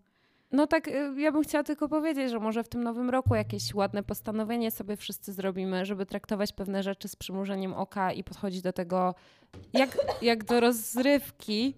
[0.51, 3.73] No tak, y, ja bym chciała tylko powiedzieć, że może w tym nowym roku jakieś
[3.73, 8.73] ładne postanowienie sobie wszyscy zrobimy, żeby traktować pewne rzeczy z przymrużeniem oka i podchodzić do
[8.73, 9.15] tego
[9.73, 11.75] jak, jak do rozrywki.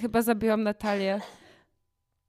[0.00, 1.20] Chyba zabiłam Natalię.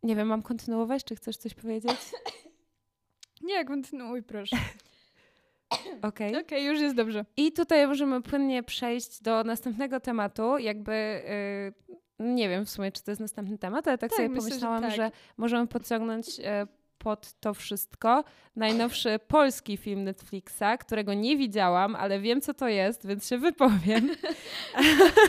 [0.03, 1.97] Nie wiem, mam kontynuować, czy chcesz coś powiedzieć?
[3.41, 4.57] Nie, kontynuuj proszę.
[6.01, 6.41] Okej.
[6.41, 7.25] Okej, już jest dobrze.
[7.37, 10.57] I tutaj możemy płynnie przejść do następnego tematu.
[10.57, 14.29] Jakby y, nie wiem w sumie, czy to jest następny temat, ale tak, Tak, sobie
[14.29, 14.95] myślę, że pomyślałam, tak.
[14.95, 16.67] że możemy podciągnąć e,
[16.99, 18.23] pod to wszystko
[18.55, 24.09] najnowszy polski film Netflixa, którego nie widziałam, ale wiem, co to jest, więc się wypowiem.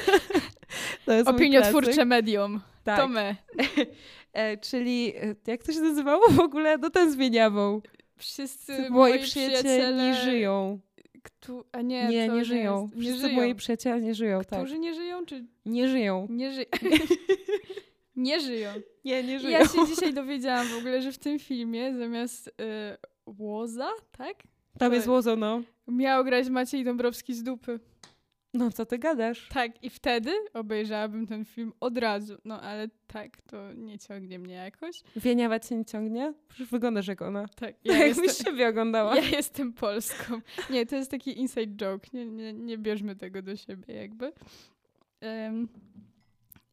[1.06, 2.60] to jest Opiniotwórcze medium.
[2.84, 2.98] Tak.
[3.00, 3.36] To my.
[4.32, 6.78] E, czyli, e, jak to się nazywało w ogóle?
[6.78, 7.80] No ten zmieniawą.
[8.16, 10.80] Wszyscy Moi przyjaciele nie żyją.
[11.72, 12.88] A nie, Nie, nie żyją.
[12.94, 13.34] Nie Wszyscy żyją.
[13.40, 14.58] moi przyjaciele nie żyją, tak.
[14.58, 16.26] Którzy nie żyją, czy Nie żyją.
[16.30, 16.66] nie żyją?
[18.16, 18.70] nie żyją.
[19.04, 22.52] Nie, nie Ja się dzisiaj dowiedziałam w ogóle, że w tym filmie zamiast y,
[23.26, 24.34] Łoza, tak?
[24.78, 25.60] Tam to- jest łozo, no.
[25.88, 27.80] Miał grać Maciej Dąbrowski z dupy.
[28.54, 29.48] No co ty gadasz?
[29.48, 32.34] Tak, i wtedy obejrzałabym ten film od razu.
[32.44, 35.02] No ale tak, to nie ciągnie mnie jakoś.
[35.16, 36.34] Wieniawa cię nie ciągnie?
[36.48, 37.48] Przecież wyglądasz jak ona.
[37.48, 39.16] Tak, Ja Jakbyś jestem, siebie oglądała.
[39.16, 40.40] ja jestem Polską.
[40.70, 42.06] Nie, to jest taki inside joke.
[42.12, 44.32] Nie, nie, nie bierzmy tego do siebie jakby.
[45.20, 45.68] Em,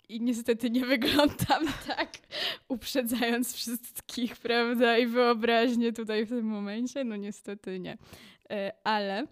[0.09, 2.09] I niestety nie wyglądam tak,
[2.67, 4.97] uprzedzając wszystkich, prawda?
[4.97, 7.03] I wyobraźnię tutaj w tym momencie.
[7.03, 7.97] No niestety nie.
[8.49, 9.27] E, Ale e,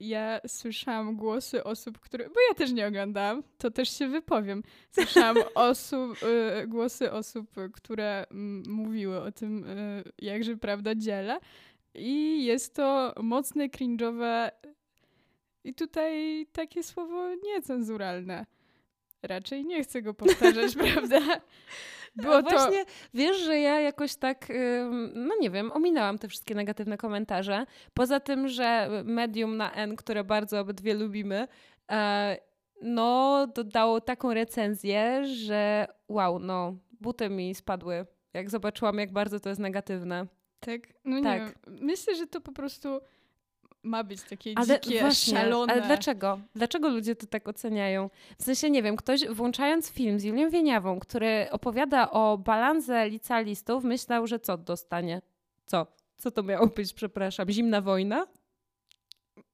[0.00, 2.28] ja słyszałam głosy osób, które.
[2.28, 4.62] Bo ja też nie oglądałam, to też się wypowiem.
[4.90, 8.26] Słyszałam osób, e, głosy osób, które
[8.68, 9.64] mówiły o tym,
[10.18, 11.40] jakże prawda dziele.
[11.94, 14.50] I jest to mocne, cringe'owe.
[15.64, 18.46] I tutaj takie słowo niecenzuralne.
[19.26, 21.20] Raczej nie chcę go powtarzać, prawda?
[22.16, 22.50] Było to.
[22.50, 22.84] Właśnie,
[23.14, 24.48] wiesz, że ja jakoś tak,
[25.14, 27.66] no nie wiem, ominęłam te wszystkie negatywne komentarze.
[27.94, 31.48] Poza tym, że medium na N, które bardzo obydwie lubimy,
[31.90, 32.38] e,
[32.82, 39.48] no dodało taką recenzję, że wow, no buty mi spadły, jak zobaczyłam, jak bardzo to
[39.48, 40.26] jest negatywne.
[40.60, 41.40] Tak, no nie Tak.
[41.40, 41.76] wiem.
[41.80, 43.00] Myślę, że to po prostu
[43.84, 45.72] ma być takie Ale dzikie, właśnie, szalone.
[45.72, 46.40] ale dlaczego?
[46.54, 48.10] Dlaczego ludzie to tak oceniają?
[48.38, 53.84] W sensie, nie wiem, ktoś włączając film z Julią Wieniawą, który opowiada o balanse licealistów,
[53.84, 55.22] myślał, że co dostanie?
[55.66, 55.86] Co?
[56.16, 58.26] Co to miało być, przepraszam, zimna wojna?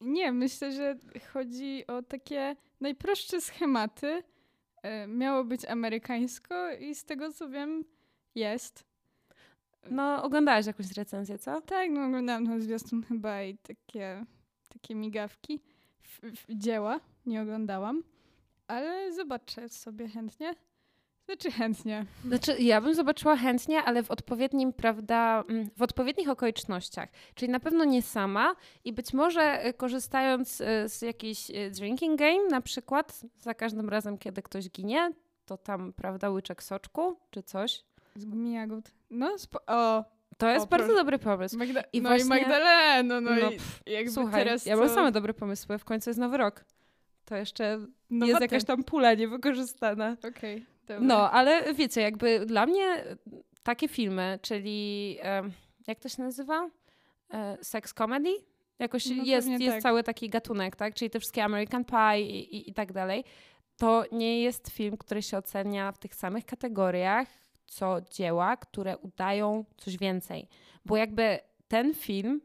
[0.00, 0.96] Nie, myślę, że
[1.32, 4.22] chodzi o takie najprostsze schematy.
[4.82, 7.84] E, miało być amerykańsko i z tego co wiem,
[8.34, 8.84] jest.
[9.90, 11.60] No, oglądałaś jakąś recenzję, co?
[11.60, 14.24] Tak, no oglądałam tą zwiastun chyba i takie,
[14.68, 15.60] takie migawki.
[16.02, 18.02] W, w, dzieła nie oglądałam,
[18.66, 20.54] ale zobaczę sobie chętnie.
[21.30, 22.06] Znaczy chętnie.
[22.24, 27.08] Znaczy, ja bym zobaczyła chętnie, ale w odpowiednim, prawda, mm, w odpowiednich okolicznościach.
[27.34, 32.18] Czyli na pewno nie sama i być może y, korzystając y, z jakiejś y, drinking
[32.18, 35.12] game na przykład, za każdym razem, kiedy ktoś ginie,
[35.44, 37.84] to tam, prawda, łyczek soczku czy coś.
[38.20, 38.84] Z gumi jagód.
[39.10, 40.04] No, spo- o.
[40.38, 41.00] To jest O, bardzo proszę.
[41.00, 41.58] dobry pomysł.
[41.58, 44.94] Magda- I no właśnie- i Magdaleno, no, No, i jakby Słuchaj, teraz ja mam co?
[44.94, 46.64] same dobre pomysły, w końcu jest nowy rok.
[47.24, 47.78] To jeszcze
[48.10, 50.16] No jest jakaś tam pula niewykorzystana.
[50.28, 51.06] Okej, dobra.
[51.06, 53.04] No, ale wiecie, jakby dla mnie
[53.62, 55.52] takie filmy, czyli em,
[55.86, 56.70] jak to się nazywa?
[57.30, 58.30] E, sex comedy?
[58.78, 59.82] Jakoś No jest, jest tak.
[59.82, 60.94] cały taki gatunek, tak?
[60.94, 63.24] Czyli te wszystkie American Pie i, i, i tak dalej.
[63.76, 67.28] To nie jest film, który się ocenia w tych samych kategoriach,
[67.70, 70.48] co dzieła, które udają coś więcej.
[70.84, 72.40] Bo jakby ten film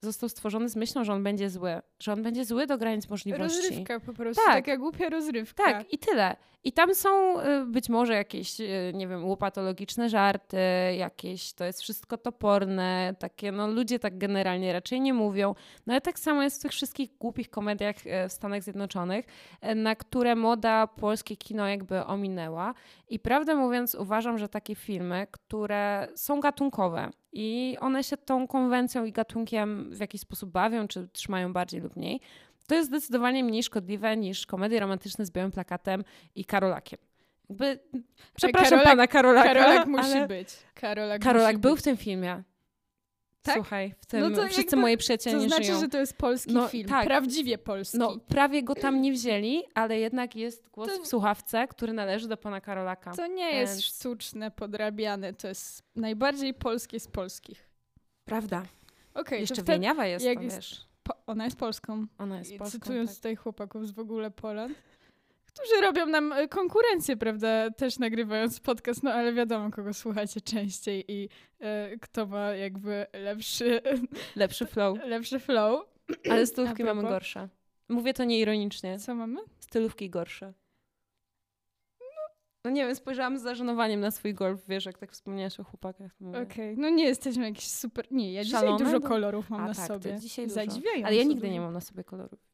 [0.00, 1.80] został stworzony z myślą, że on będzie zły.
[2.02, 3.62] Że on będzie zły do granic możliwości.
[3.62, 4.54] Rozrywka po prostu, Tak.
[4.54, 5.64] taka głupia rozrywka.
[5.64, 6.36] Tak, i tyle.
[6.64, 10.56] I tam są y, być może jakieś, y, nie wiem, łopatologiczne żarty,
[10.98, 15.54] jakieś, to jest wszystko toporne, takie, no ludzie tak generalnie raczej nie mówią.
[15.86, 19.24] No ale tak samo jest w tych wszystkich głupich komediach e, w Stanach Zjednoczonych,
[19.76, 22.74] na które moda polskie kino jakby ominęła.
[23.08, 29.04] I prawdę mówiąc uważam, że takie filmy, które są gatunkowe i one się tą konwencją
[29.04, 32.20] i gatunkiem w jakiś sposób bawią, czy trzymają bardziej lub mniej,
[32.66, 36.98] to jest zdecydowanie mniej szkodliwe niż komedie romantyczne z białym plakatem i Karolakiem.
[37.48, 37.78] Jakby,
[38.36, 40.48] przepraszam Karolak- pana Karolaka, Karolak musi ale być.
[40.74, 41.80] Karolak, Karolak musi był być.
[41.80, 42.42] w tym filmie.
[43.42, 43.54] Tak?
[43.54, 45.80] Słuchaj, w tym No to wszyscy jakby- moi przyjaciele To znaczy, żyją.
[45.80, 46.88] że to jest polski No, film.
[46.88, 47.06] tak.
[47.06, 47.98] Prawdziwie polski.
[47.98, 52.28] No, prawie go tam nie wzięli, ale jednak jest głos To- w słuchawce, który należy
[52.28, 53.10] do pana Karolaka.
[53.14, 55.32] to nie jest sztuczne, podrabiane.
[55.32, 57.68] To jest najbardziej polskie z polskich.
[58.24, 58.62] Prawda.
[59.14, 59.72] Okej, Jeszcze wtedy...
[59.72, 60.86] Wieniawa jest, jak to jest wiesz.
[61.02, 61.14] Po...
[61.26, 62.06] Ona jest polską.
[62.18, 62.78] Ona jest polską.
[62.78, 63.16] cytując tak.
[63.16, 64.78] tutaj chłopaków z w ogóle Poland,
[65.54, 71.04] którzy robią nam e, konkurencję, prawda, też nagrywając podcast, no ale wiadomo, kogo słuchacie częściej
[71.12, 71.28] i
[71.60, 73.80] e, kto ma jakby lepszy,
[74.36, 74.98] Lepszy flow.
[75.04, 75.84] lepszy flow.
[76.30, 77.48] Ale stylówki mamy gorsze.
[77.88, 78.98] Mówię to nieironicznie.
[78.98, 79.40] Co mamy?
[79.58, 80.52] Stylówki gorsze.
[82.64, 86.10] No nie wiem, spojrzałam z zażenowaniem na swój golf, wiesz, jak tak wspomniałaś o chłopakach.
[86.42, 88.84] Okej, no nie jesteśmy jakieś super, nie, ja dzisiaj Szalone?
[88.84, 90.18] dużo No- kolorów mam A na tak, sobie.
[90.20, 90.54] dzisiaj dużo.
[90.54, 91.52] Zadziwiająco Ale ja nigdy dużo.
[91.52, 92.49] nie mam na sobie kolorów.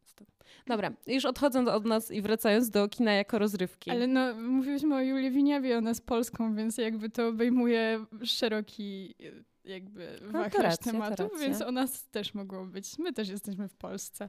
[0.67, 3.91] Dobra, już odchodząc od nas i wracając do kina jako rozrywki.
[3.91, 9.45] Ale no, mówiliśmy o Julii Winiawie, ona jest Polską, więc jakby to obejmuje szeroki e,
[9.73, 12.99] jakby No, wachlarz racja, tematów, więc o nas też mogło być.
[12.99, 14.29] My też jesteśmy w Polsce.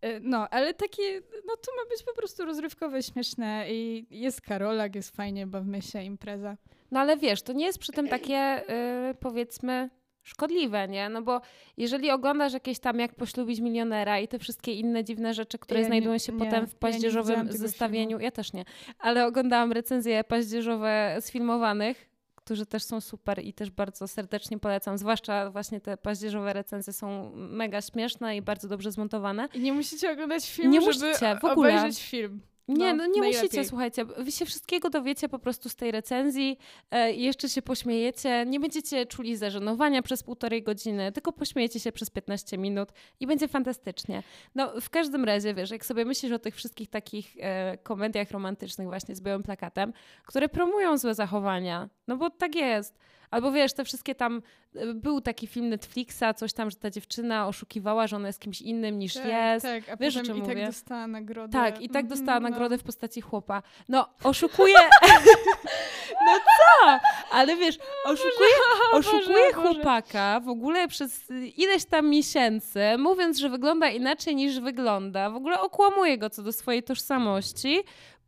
[0.00, 4.94] E, No, ale takie, no to ma być po prostu rozrywkowe, śmieszne i jest Karolak,
[4.94, 6.56] jest fajnie, bawmy się, impreza.
[6.90, 8.62] No ale wiesz, to nie jest przy tym takie,
[9.10, 9.90] y, powiedzmy,
[10.28, 11.08] szkodliwe, nie?
[11.08, 11.40] No bo
[11.76, 15.84] jeżeli oglądasz jakieś tam jak poślubić milionera i te wszystkie inne dziwne rzeczy, które Ja
[15.84, 18.64] nie- znajdują się nie, potem ja w paździerzowym tego zestawieniu, ja też nie,
[18.98, 25.50] ale oglądałam recenzje paździerzowe sfilmowanych, którzy też są super i też bardzo serdecznie polecam, zwłaszcza
[25.50, 29.48] właśnie te paździerzowe recenzje są mega śmieszne i bardzo dobrze zmontowane.
[29.54, 31.74] I nie musicie oglądać filmu, Nie żeby musicie, w ogóle.
[31.76, 32.40] obejrzeć film.
[32.68, 33.42] Nie, No, no, nie najlepiej.
[33.42, 34.04] musicie, słuchajcie.
[34.04, 36.58] Wy się wszystkiego dowiecie po prostu z tej recenzji
[36.90, 38.44] e, i jeszcze się pośmiejecie.
[38.46, 42.88] Nie będziecie czuli zażenowania przez półtorej godziny, tylko pośmiejecie się przez 15 minut
[43.20, 44.22] i będzie fantastycznie.
[44.54, 48.88] No, w każdym razie, wiesz, jak sobie myślisz o tych wszystkich takich e, komediach romantycznych
[48.88, 49.92] właśnie z białym plakatem,
[50.26, 52.98] które promują złe zachowania, no bo tak jest.
[53.30, 54.42] Albo wiesz, te wszystkie tam,
[54.76, 58.60] e, był taki film Netflixa, coś tam, że ta dziewczyna oszukiwała, że ona jest kimś
[58.60, 59.66] innym niż tak, jest.
[59.66, 60.66] Tak, a Wiesz, potem i tak mówię?
[60.66, 61.52] dostała nagrodę.
[61.52, 62.48] Tak, i tak Mhm, dostała no.
[62.48, 63.62] nagrodę w postaci chłopa.
[63.88, 64.74] No, oszukuje.
[66.26, 66.98] no co?
[67.30, 68.50] Ale wiesz, oszukuje,
[68.92, 75.30] oszukuje chłopaka w ogóle przez y, ileś tam miesięcy, mówiąc, że wygląda inaczej niż wygląda.
[75.30, 77.78] W ogóle okłamuje go co do swojej tożsamości.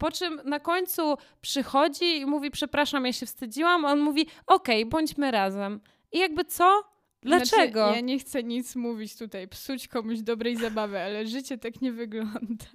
[0.01, 3.85] Po czym na końcu przychodzi i mówi: Przepraszam, ja się wstydziłam.
[3.85, 5.81] A on mówi: Okej, bądźmy razem.
[6.13, 6.83] I jakby co?
[7.23, 7.81] Dlaczego?
[7.81, 11.93] Znaczy, ja nie chcę nic mówić tutaj, psuć komuś dobrej zabawy, ale życie tak nie
[11.93, 12.67] wygląda.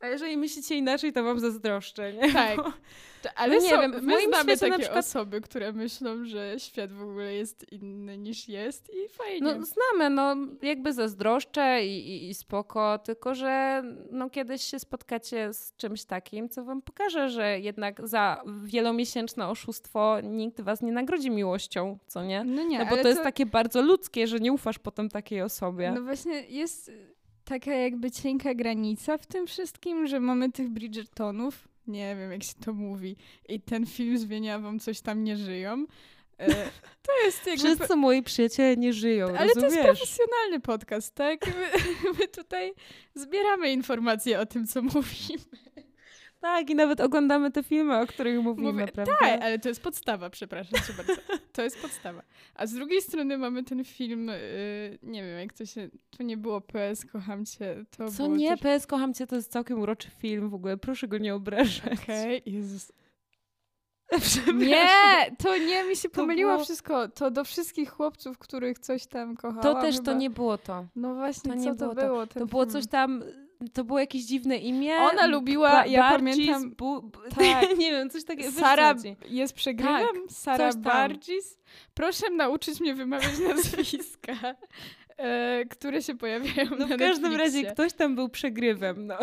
[0.00, 2.32] A jeżeli myślicie inaczej, to wam zazdroszczę, nie?
[2.32, 2.56] Tak.
[3.22, 7.02] To, ale nie są, wiem, my znamy takie przykład- osoby, które myślą, że świat w
[7.02, 9.40] ogóle jest inny niż jest i fajnie.
[9.40, 15.52] No znamy, no jakby zazdroszczę i, i, i spoko, tylko że no kiedyś się spotkacie
[15.52, 21.30] z czymś takim, co wam pokaże, że jednak za wielomiesięczne oszustwo nikt was nie nagrodzi
[21.30, 22.44] miłością, co nie?
[22.44, 25.42] no nie, No bo ale to jest takie bardzo ludzkie, że nie ufasz potem takiej
[25.42, 25.92] osobie.
[25.94, 26.90] No właśnie jest...
[27.46, 32.54] taka jakby cienka granica w tym wszystkim, że mamy tych Bridgertonów, nie wiem jak się
[32.64, 33.16] to mówi,
[33.48, 35.86] i ten film zmienia wam coś tam nie żyją.
[36.38, 36.46] E,
[37.02, 37.76] to jest jakby...
[37.76, 39.54] Wszyscy moi przyjaciele nie żyją, Ale rozumiesz?
[39.54, 41.46] to jest profesjonalny podcast, tak?
[41.46, 41.70] My,
[42.18, 42.74] my tutaj
[43.14, 45.44] zbieramy informacje o tym, co mówimy.
[46.46, 49.16] Tak, i nawet oglądamy te filmy, o których mówimy, Mówię, prawda?
[49.20, 51.22] Tak, ale to jest podstawa, przepraszam cię bardzo.
[51.52, 52.22] To jest podstawa.
[52.54, 56.36] A z drugiej strony mamy ten film, yy, nie wiem, jak to się, to nie
[56.36, 57.84] było PS, kocham cię.
[57.96, 58.60] To Co nie, coś...
[58.60, 62.02] PS Kocham Cię to jest całkiem uroczy film w ogóle, proszę go nie obrażać.
[62.02, 62.52] Okej, okay.
[62.52, 62.92] Jezus.
[64.54, 67.08] Nie, to nie, mi się To pomyliło było- wszystko.
[67.08, 69.62] To do wszystkich chłopców, których coś tam kochałam.
[69.62, 70.12] To też chyba.
[70.12, 70.86] to nie było to.
[70.96, 72.06] No właśnie, to nie co było to to.
[72.06, 72.26] było?
[72.26, 73.22] ten To było coś tam,
[73.72, 74.96] to było jakieś dziwne imię.
[74.96, 77.78] Ona lubiła, Ba- ja pamiętam, Bu, Tak.
[77.78, 78.50] nie wiem, coś takiego.
[78.52, 78.94] Sara
[79.28, 80.06] jest przegrywem?
[80.30, 80.82] Sara coś tam.
[80.82, 81.58] Bargis?
[81.94, 84.32] Proszę nauczyć mnie wymawiać nazwiska,
[85.16, 87.38] e, które się pojawiają No na w każdym Netflixie.
[87.62, 89.18] razie ktoś tam był przegrywem, no.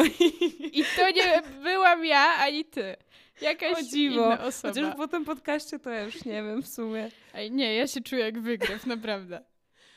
[0.74, 2.96] I to nie byłam ja, ani ty.
[3.42, 4.26] Jakaś O dziwo.
[4.26, 4.74] inna osoba.
[4.74, 7.10] Chociaż po tym podcaście to ja już nie wiem w sumie.
[7.34, 9.44] Ej, nie, ja się czuję jak wygryw, naprawdę.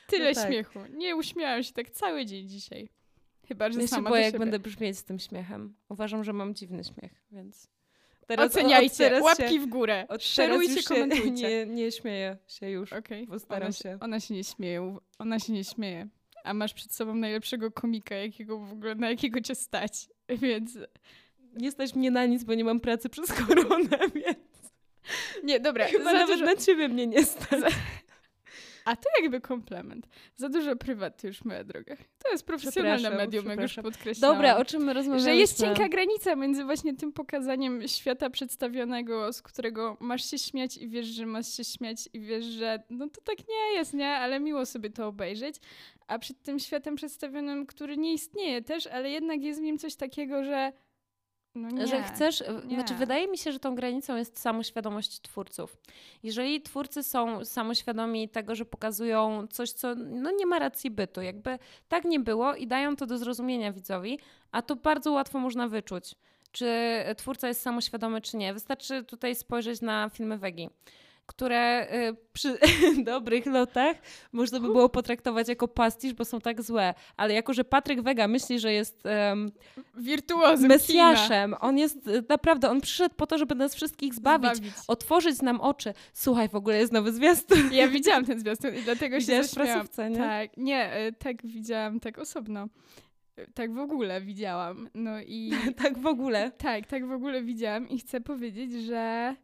[0.07, 0.47] Tyle No tak.
[0.47, 0.79] śmiechu.
[0.93, 2.89] Nie uśmiałam się tak cały dzień dzisiaj.
[3.47, 4.39] Chyba, że Ja się sama boję, do jak siebie.
[4.39, 5.75] będę brzmieć z tym śmiechem.
[5.89, 7.67] Uważam, że mam dziwny śmiech, więc...
[8.37, 11.31] Oceniajcie, od teraz łapki się, w górę, od teraz szerujcie, się komentujcie.
[11.31, 13.97] Nie, nie śmieję się już, Okej, bo staram ona, się.
[14.01, 16.07] ona się nie śmieje, ona się nie śmieje.
[16.43, 20.09] A masz przed sobą najlepszego komika, jakiego w ogóle, na jakiego cię stać.
[20.41, 20.77] Więc
[21.53, 24.37] Nie stać mnie na nic, bo nie mam pracy przez koronę, więc
[25.43, 25.85] nie, dobra.
[25.85, 26.45] chyba nawet dużo...
[26.45, 27.73] na ciebie mnie nie stać.
[28.87, 30.07] A to jakby komplement.
[30.35, 31.95] Za dużo prywaty już, moja droga.
[32.23, 34.37] To jest profesjonalne medium, jak już podkreślałam.
[34.37, 35.23] Dobra, o czym my rozmawiamy?
[35.23, 40.77] Że jest cienka granica między właśnie tym pokazaniem świata przedstawionego, z którego masz się śmiać
[40.77, 44.09] i wiesz, że masz się śmiać i wiesz, że no to tak nie jest, nie?
[44.09, 45.55] Ale miło sobie to obejrzeć.
[46.07, 49.95] A przed tym światem przedstawionym, który nie istnieje też, ale jednak jest w nim coś
[49.95, 50.73] takiego, że
[51.57, 51.87] no nie.
[51.87, 52.75] Że chcesz, nie.
[52.75, 55.77] znaczy wydaje mi się, że tą granicą jest samoświadomość twórców.
[56.23, 61.59] Jeżeli twórcy są samoświadomi tego, że pokazują coś, co no nie ma racji bytu, jakby
[61.87, 64.19] tak nie było i dają to do zrozumienia widzowi,
[64.51, 66.15] a to bardzo łatwo można wyczuć,
[66.51, 66.67] czy
[67.17, 68.53] twórca jest samoświadomy, czy nie.
[68.53, 70.69] Wystarczy tutaj spojrzeć na filmy Wegi
[71.27, 72.57] które y, przy
[73.03, 73.97] dobrych lotach
[74.31, 76.93] można by było potraktować jako pastisz, bo są tak złe.
[77.17, 79.51] Ale jako, że Patryk Wega myśli, że jest em,
[79.97, 80.67] Wirtuozem kina.
[80.75, 81.55] Mesjaszem.
[81.59, 84.73] On jest y, naprawdę, on przyszedł po to, żeby nas wszystkich zbawić, Zbawić.
[84.87, 85.93] otworzyć nam oczy.
[86.13, 87.73] Słuchaj, w ogóle jest nowy zwiastun.
[87.73, 89.73] Ja widziałam ten zwiastun i dlatego się Widziałaś w zaśmiałam.
[89.73, 90.17] prasówce, nie?
[90.17, 92.67] Tak, nie, e, tak widziałam, tak osobno.
[93.37, 94.89] E, Tak w ogóle widziałam.
[94.93, 95.51] No i
[95.83, 96.51] tak w ogóle.
[96.51, 99.35] tak, tak w ogóle widziałam i chcę powiedzieć, że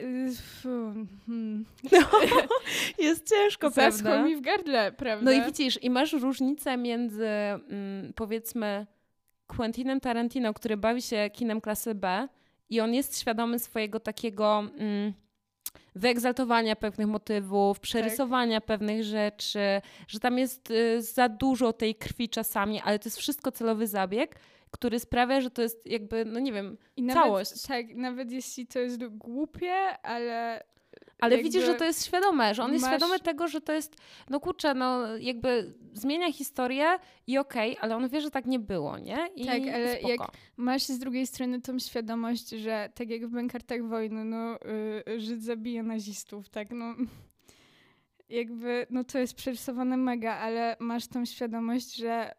[0.00, 0.94] y, fu,
[1.26, 1.64] hmm,
[2.98, 4.28] Jest ciężko, zaschło prawda?
[4.28, 5.24] mi w gardle, prawda?
[5.24, 8.86] No i widzisz, i masz różnicę między mm, powiedzmy
[9.46, 12.28] Quentinem Tarantino, który bawi się kinem klasy B
[12.70, 15.12] i on jest świadomy swojego takiego mm,
[15.94, 22.80] wyegzaltowania pewnych motywów, przerysowania pewnych rzeczy, że tam jest y, za dużo tej krwi czasami,
[22.80, 24.36] ale to jest wszystko celowy zabieg,
[24.74, 27.62] który sprawia, że to jest jakby, no nie wiem, nawet, całość.
[27.62, 30.62] Tak, nawet jeśli to jest głupie, ale
[31.20, 33.96] Ale widzisz, że to jest świadome, że on jest masz- świadomy tego, że to jest,
[34.30, 36.86] no kurczę, no jakby zmienia historię
[37.26, 39.18] i okej, ale on wie, że tak nie było, nie?
[39.36, 40.08] I Tak, ale spoko.
[40.08, 40.20] jak
[40.56, 44.58] masz z drugiej strony tą świadomość, że tak jak w Bękartach Wojny, no
[45.08, 46.94] y, Żyd zabija nazistów, tak, no
[48.28, 52.34] jakby, no to jest przerysowane mega, ale masz tą świadomość, że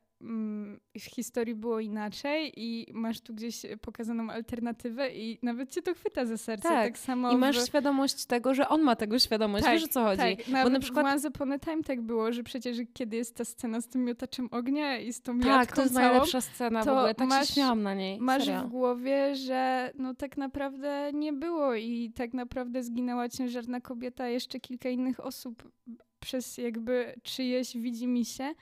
[1.00, 6.26] w historii było inaczej i masz tu gdzieś pokazaną alternatywę i nawet cię to chwyta
[6.26, 6.70] za serce.
[6.70, 7.68] Tak, Tak, samo I masz w...
[7.68, 10.18] świadomość tego, że on ma tego świadomość, Tak, wiesz o co chodzi?
[10.38, 13.36] Tak, nawet na przykład- w Once Upon a Time tak było, że przecież kiedy jest
[13.36, 16.42] ta scena z tym miotaczem ognia i z tą Tak, jatką to jest całą, najlepsza
[16.42, 18.64] scena w to ogóle, tak masz- się śmiałam na niej, Masz serio.
[18.64, 24.60] w głowie, że no tak naprawdę nie było i tak naprawdę zginęła ciężarna kobieta, jeszcze
[24.60, 25.72] kilka innych osób
[26.20, 28.54] przez jakby czyjeś widzimisię,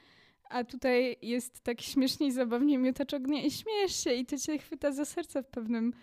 [0.53, 4.57] a tutaj jest tak śmiesznie i zabawnie miotacz ognia i śmiejesz się i to cię
[4.57, 5.93] chwyta za serce w pewnym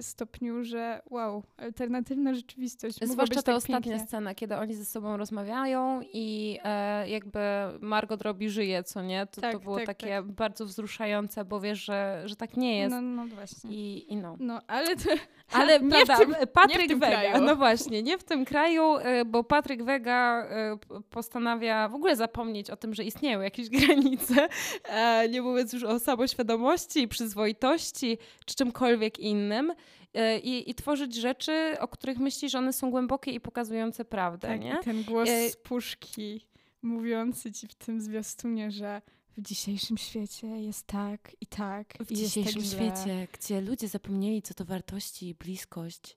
[0.00, 2.96] stopniu, że wow, alternatywna rzeczywistość.
[3.02, 4.06] Zwłaszcza być ta tak ostatnia pięknie.
[4.06, 7.40] scena, kiedy oni ze sobą rozmawiają i e, jakby
[7.80, 9.26] Margot robi żyje, co nie?
[9.26, 12.90] To, to Tak, było tak, takie bardzo wzruszające, bo wiesz, że, że tak nie jest.
[12.90, 13.70] No, no właśnie.
[13.70, 14.36] I, I no.
[14.40, 15.10] No, ale to,
[15.52, 17.44] Ale Nie prawda, tym- Patryk nie kraju.
[17.44, 20.46] no właśnie, nie w tym kraju, y, bo Patryk Wega
[20.88, 24.48] p- postanawia w ogóle zapomnieć o tym, że istnieją jakieś granice,
[24.84, 29.59] e, nie mówiąc już o samoświadomości, przyzwoitości czy czymkolwiek innym.
[29.70, 34.48] Y, I, I tworzyć rzeczy, o których myśli, że one są głębokie i pokazujące prawdę,
[34.48, 34.76] tak, nie?
[34.80, 36.46] i ten głos E, z puszki
[36.82, 39.02] mówiący ci w tym zwiastunie, że
[39.36, 41.86] w dzisiejszym świecie jest tak i tak.
[42.06, 42.96] W i dzisiejszym jest tak źle.
[42.96, 46.16] świecie, gdzie ludzie zapomnieli, co to wartości i bliskość.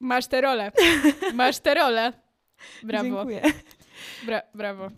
[0.00, 0.72] Masz tę rolę.
[1.34, 2.12] Masz tę rolę.
[2.82, 3.04] Brawo.
[3.04, 3.42] Dziękuję.
[4.26, 4.88] Bra brawo.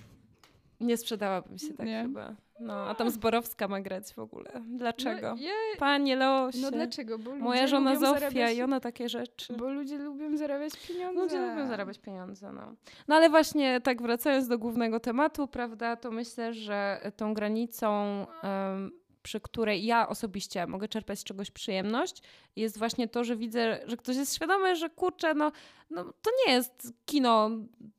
[0.81, 2.03] Nie sprzedałabym się tak Nie.
[2.03, 2.37] chyba.
[2.61, 4.51] No, a tam Zborowska ma grać w ogóle.
[4.67, 5.35] Dlaczego?
[5.35, 6.59] No, ja, Panie Losie.
[6.63, 7.19] no dlaczego?
[7.19, 9.53] Bo Moja żona Zofia zarabiać, i ona takie rzeczy.
[9.57, 11.21] Bo ludzie lubią zarabiać pieniądze.
[11.23, 12.75] Ludzie lubią zarabiać pieniądze, no.
[13.09, 18.91] No ale właśnie tak wracając do głównego tematu, prawda, to myślę, że tą granicą, em,
[19.23, 22.23] przy której ja osobiście mogę czerpać z czegoś przyjemność,
[22.57, 25.53] jest właśnie to, że widzę, że ktoś jest świadomy, że kurczę, no,
[25.91, 27.51] no to nie jest kino,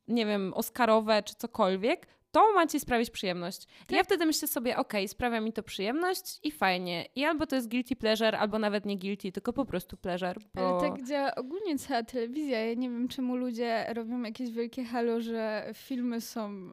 [0.08, 2.06] nie wiem, oscarowe czy cokolwiek,
[2.36, 3.66] to ma ci sprawić przyjemność.
[3.90, 7.06] I ja wtedy myślę sobie, okej, sprawia mi to przyjemność i fajnie.
[7.14, 10.40] I albo to jest guilty pleasure, albo nawet nie guilty, tylko po prostu pleasure.
[10.54, 10.80] Bo...
[10.80, 12.64] Ale tak działa ogólnie cała telewizja.
[12.64, 16.72] Ja nie wiem, czemu ludzie robią jakieś wielkie halo, że filmy są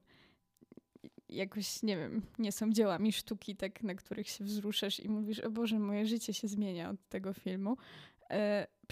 [1.30, 5.52] jakoś, nie wiem, nie są dziełami sztuki, tak, na których się wzruszasz i mówisz, o
[5.52, 7.78] Boże, moje życie się zmienia od tego filmu.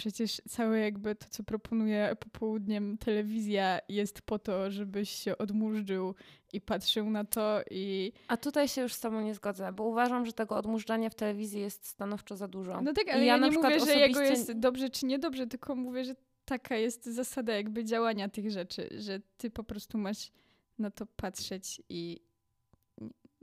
[0.02, 6.16] Przecież całe jakby to, co proponuje popołudniem telewizja jest po to, żebyś się odmurzył
[6.54, 8.12] i patrzył na to i...
[8.28, 11.62] A tutaj się już z tobą nie zgodzę, bo uważam, że tego odmurzania w telewizji
[11.62, 12.82] jest stanowczo za dużo.
[12.82, 15.48] No tak, I ale ja, na nie mówię, że jego osobiście- jest dobrze czy niedobrze,
[15.48, 20.32] tylko mówię, że taka jest zasada jakby działania tych rzeczy, że ty po prostu masz
[20.80, 22.20] na to patrzeć i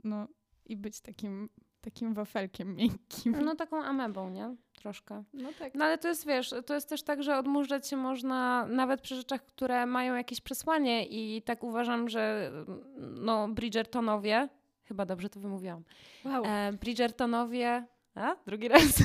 [0.03, 0.27] no
[0.65, 1.49] i być takim,
[1.81, 3.35] takim wafelkiem miękkim.
[3.45, 4.55] No taką amebą, nie?
[4.79, 5.23] Troszkę.
[5.33, 5.75] No tak.
[5.75, 9.15] No ale to jest, wiesz, to jest też tak, że odmurzać się można nawet przy
[9.15, 12.51] rzeczach, które mają jakieś przesłanie i tak uważam, że
[12.97, 14.49] no Bridgertonowie,
[14.83, 15.83] chyba dobrze to wymówiłam,
[16.25, 16.43] Wow.
[16.45, 17.85] e, Bridgertonowie,
[18.19, 18.83] a drugi raz,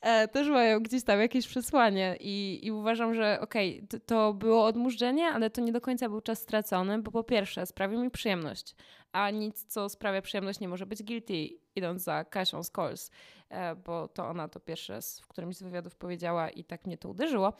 [0.00, 4.64] e, też mają gdzieś tam jakieś przesłanie i, i uważam, że okej, to, to było
[4.64, 8.74] odmurzenie, ale to nie do końca był czas stracony, bo po pierwsze sprawił mi przyjemność,
[9.12, 13.10] a nic, co sprawia przyjemność nie może być guilty, idąc za Kasią Scholes,
[13.48, 16.98] e, bo to ona to pierwszy raz w którymś z wywiadów powiedziała i tak mnie
[16.98, 17.52] to uderzyło.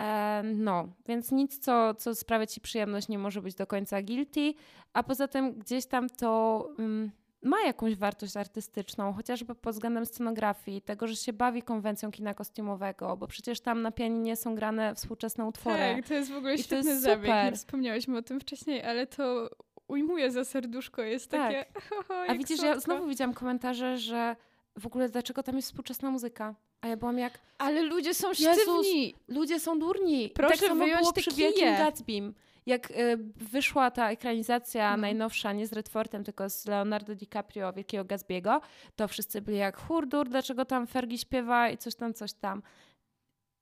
[0.00, 4.54] E, no, więc nic, co, co sprawia ci przyjemność, nie może być do końca guilty,
[4.92, 7.10] a poza tym gdzieś tam to mm,
[7.46, 13.16] ma jakąś wartość artystyczną, chociażby pod względem scenografii, tego, że się bawi konwencją kina kostiumowego,
[13.16, 15.94] bo przecież tam na pianinie są grane współczesne utwory.
[15.96, 17.26] Tak, to jest w ogóle I to świetny jest zabieg.
[17.26, 17.56] Nie super.
[17.56, 19.50] wspomniałyśmy o tym wcześniej, ale to
[19.88, 21.52] ujmuje za serduszko, jest Tak.
[21.52, 21.66] takie
[22.30, 24.36] A widzisz, ja znowu widziałam komentarze, że
[24.78, 26.54] w ogóle dlaczego tam jest współczesna muzyka?
[26.80, 29.14] A ja byłam jak, Ale ludzie są Jezus, sztywni!
[29.28, 30.30] ludzie są durni.
[30.34, 31.30] Proszę tak samo wyjąć było te przy.
[31.30, 32.34] Wielkim Gatsbym.
[32.66, 34.96] Jak y, wyszła ta ekranizacja No.
[34.96, 38.60] najnowsza, nie z Redfordem, tylko z Leonardo DiCaprio, Wielkiego Gatsby'ego,
[38.96, 42.62] to wszyscy byli jak hurdur, dlaczego tam Fergie śpiewa i coś tam, coś tam.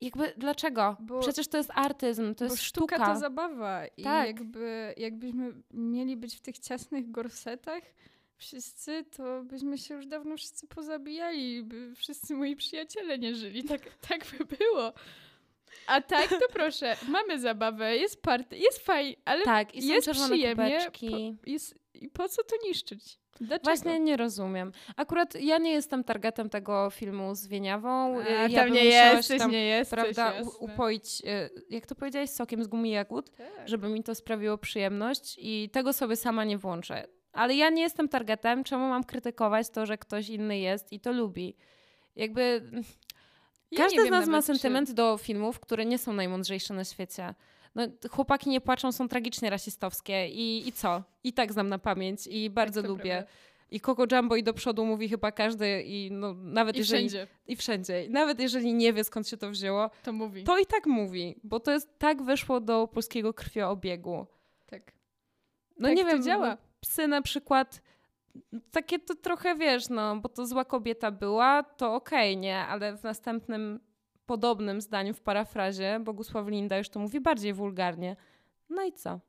[0.00, 0.96] Jakby, dlaczego?
[1.00, 3.14] Bo- Przecież to jest artyzm, to jest sztuka, sztuka.
[3.14, 4.26] to zabawa i Tak.
[4.26, 7.82] jakby, jakbyśmy mieli być w tych ciasnych gorsetach
[8.36, 13.64] wszyscy, to byśmy się już dawno wszyscy pozabijali, by wszyscy moi przyjaciele nie żyli.
[13.64, 14.92] Tak, tak by było.
[15.86, 20.04] A tak to proszę, mamy zabawę, jest party, jest fajnie, ale Tak, i są jest
[20.06, 21.36] czerwone przyjemnie, kubeczki.
[21.46, 23.18] jest, i po co to niszczyć?
[23.40, 23.64] Dlaczego?
[23.64, 24.72] Właśnie nie rozumiem.
[24.96, 28.18] Akurat ja nie jestem targetem tego filmu z Wieniawą.
[28.20, 30.50] A, ja tam nie jesteś, tam, nie jesteś, prawda, jasne.
[30.58, 33.68] upoić, y, jak to powiedziałeś, sokiem z gumi jagód, Tak.
[33.68, 37.06] żeby mi to sprawiło przyjemność i tego sobie sama nie włączę.
[37.32, 41.12] Ale ja nie jestem targetem, czemu mam krytykować to, że ktoś inny jest i to
[41.12, 41.56] lubi.
[42.16, 42.62] Jakby
[43.78, 46.84] Ja każdy z nas ma nawet, czy- sentyment do filmów, które nie są najmądrzejsze na
[46.84, 47.34] świecie.
[47.74, 51.02] No, chłopaki nie płaczą, są tragicznie rasistowskie i, i co?
[51.24, 53.10] I tak znam na pamięć i bardzo to lubię.
[53.12, 53.30] prawda.
[53.70, 57.08] I Coco Jumbo i do przodu mówi chyba każdy i no, nawet I jeżeli...
[57.08, 58.06] wszędzie I wszędzie.
[58.10, 60.44] Nawet jeżeli nie wie skąd się to wzięło, to mówi.
[60.44, 64.26] to i tak mówi, bo to jest tak weszło do polskiego krwioobiegu.
[64.66, 64.92] Tak.
[65.78, 66.48] No Tak nie wiem, działa.
[66.50, 67.82] no, Psy na przykład,
[68.70, 72.58] takie to trochę wiesz, no, bo to zła kobieta była, to okej, nie?
[72.58, 73.80] Ale w następnym
[74.26, 78.16] podobnym zdaniu w parafrazie Bogusław Linda już to mówi bardziej wulgarnie.
[78.68, 79.20] No i co?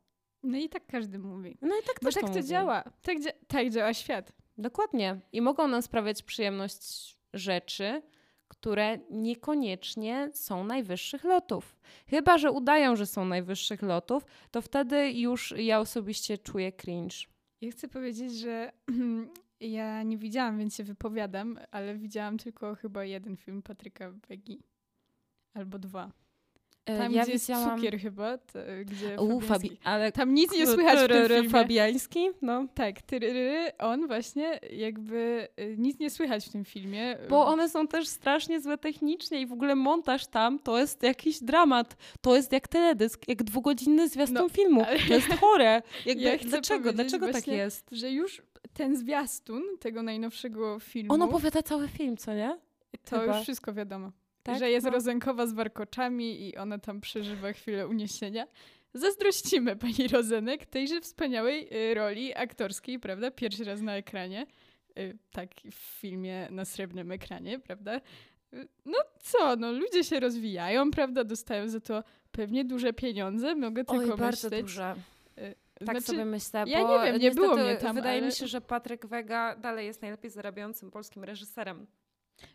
[0.42, 1.58] No i tak każdy mówi.
[1.62, 2.84] No i tak Bo też tak to to działa.
[3.02, 4.32] Tak, dzia- tak działa świat.
[4.58, 5.20] Dokładnie.
[5.32, 8.02] I mogą nam sprawiać przyjemność rzeczy,
[8.48, 11.76] które niekoniecznie są najwyższych lotów.
[12.08, 17.16] Chyba, że udają, że są najwyższych lotów, to wtedy już ja osobiście czuję cringe.
[17.60, 18.72] Ja chcę powiedzieć, że
[19.60, 24.62] ja nie widziałam, więc się wypowiadam, ale widziałam tylko chyba jeden film Patryka Wegi.
[25.54, 26.25] Albo dwa.
[26.86, 29.78] E, Tam, ja gdzie jest cukier chyba, to, gdzie U, Fabi...
[29.84, 31.50] ale Tam nic nie słychać w tym filmie.
[31.50, 32.66] Fabiański, no.
[32.74, 37.16] Tak, tyryry, on właśnie jakby y, nic nie słychać w tym filmie.
[37.28, 41.42] Bo one są też strasznie złe technicznie i w ogóle montaż tam to jest jakiś
[41.42, 41.96] dramat.
[42.20, 44.82] To jest jak teledysk, jak dwugodzinny zwiastun No, filmu.
[44.86, 45.82] ale- To jest chore.
[46.06, 46.92] Jakby, Ja dlaczego?
[46.92, 47.88] Dlaczego tak jest?
[47.92, 52.58] że już ten zwiastun tego najnowszego filmu, On opowiada cały film, co nie?
[53.10, 53.34] to chyba.
[53.36, 54.10] już wszystko wiadomo.
[54.46, 54.58] Tak?
[54.58, 54.92] Że jest No.
[54.92, 58.46] Rozenkowa z warkoczami i ona tam przeżywa chwilę uniesienia.
[58.94, 63.30] Zazdrościmy pani Rozenek tejże wspaniałej y, roli aktorskiej, prawda?
[63.30, 64.46] Pierwszy raz na ekranie.
[64.98, 68.00] Y, tak, w filmie na srebrnym ekranie, prawda?
[68.54, 71.24] Y, No co, no ludzie się rozwijają, prawda?
[71.24, 73.54] Dostają za to pewnie duże pieniądze.
[73.54, 74.62] Mogę tylko Oj, bardzo myśleć.
[74.62, 74.94] duże.
[75.78, 78.32] Tak znaczy, sobie myślę, ja bo nie wiem, nie było mnie tam, Wydaje ale- mi
[78.32, 81.86] się, że Patryk Wega dalej jest najlepiej zarabiającym polskim reżyserem.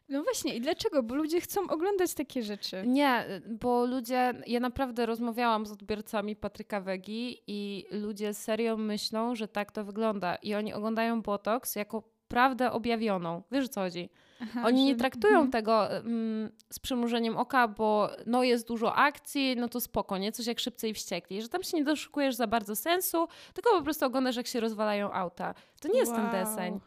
[0.10, 1.04] No właśnie, i dlaczego?
[1.04, 2.84] Bo ludzie chcą oglądać takie rzeczy.
[2.88, 9.48] Nie, bo ludzie, ja naprawdę rozmawiałam z odbiorcami Patryka Wegi i ludzie serio myślą, że
[9.48, 10.36] tak to wygląda.
[10.36, 13.44] I oni oglądają Botox jako prawdę objawioną.
[13.52, 14.10] Wiesz o co chodzi?
[14.42, 15.52] Aha, Oni nie traktują mhm.
[15.52, 20.32] tego mm, z przymrużeniem oka, bo no jest dużo akcji, no to spoko, nie?
[20.32, 21.42] Coś jak szybcy i wściekli.
[21.42, 25.14] Że tam się nie doszukujesz za bardzo sensu, tylko po prostu oglądasz, jak się rozwalają
[25.14, 25.54] auta.
[25.82, 26.32] To nie jest ten Wow.
[26.46, 26.80] deseń.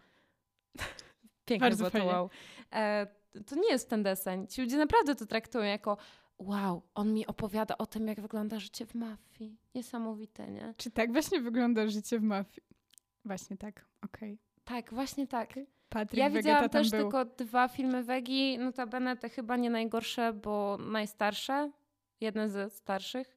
[1.45, 2.31] Piękne Bardzo to wow.
[2.75, 3.07] E,
[3.47, 4.47] to nie jest ten deseń.
[4.47, 5.97] Ci ludzie naprawdę to traktują jako
[6.39, 9.59] wow, on mi opowiada o tym, jak wygląda życie w mafii.
[9.75, 10.75] Niesamowite, nie?
[10.77, 12.67] Czy tak właśnie wygląda życie w mafii?
[13.25, 14.39] Właśnie tak, okej.
[14.65, 15.55] Tak, właśnie tak.
[15.89, 17.01] Patryk Ja Wegeta widziałam też był.
[17.01, 21.71] tylko dwa filmy Wegi, notabene te chyba nie najgorsze, bo najstarsze,
[22.21, 23.37] jeden ze starszych.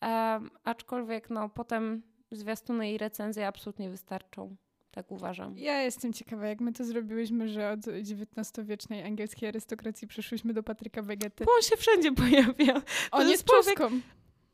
[0.00, 4.56] Em, aczkolwiek no potem zwiastuny i recenzje absolutnie wystarczą.
[4.90, 5.58] Tak uważam.
[5.58, 11.02] Ja jestem ciekawa, jak my to zrobiłyśmy, że od XIX-wiecznej angielskiej arystokracji przeszłyśmy do Patryka
[11.02, 11.44] Wegety.
[11.44, 12.82] Bo on się wszędzie pojawia.
[13.10, 14.00] On jest jest człowiek- Polską.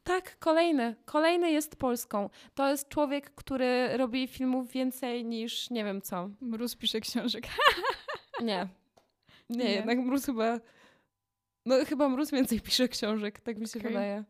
[0.05, 0.95] Tak, kolejny.
[1.05, 2.31] Kolejny jest Polską.
[2.55, 6.31] To jest człowiek, który robi filmów więcej niż nie wiem co.
[6.41, 7.45] Mróz pisze książek.
[8.43, 8.69] Nie.
[9.51, 9.71] Nie, Nie.
[9.73, 10.61] jednak Mróz chyba...
[11.67, 13.91] No chyba Mróz więcej pisze książek, tak mi się Okej.
[13.91, 14.25] wydaje.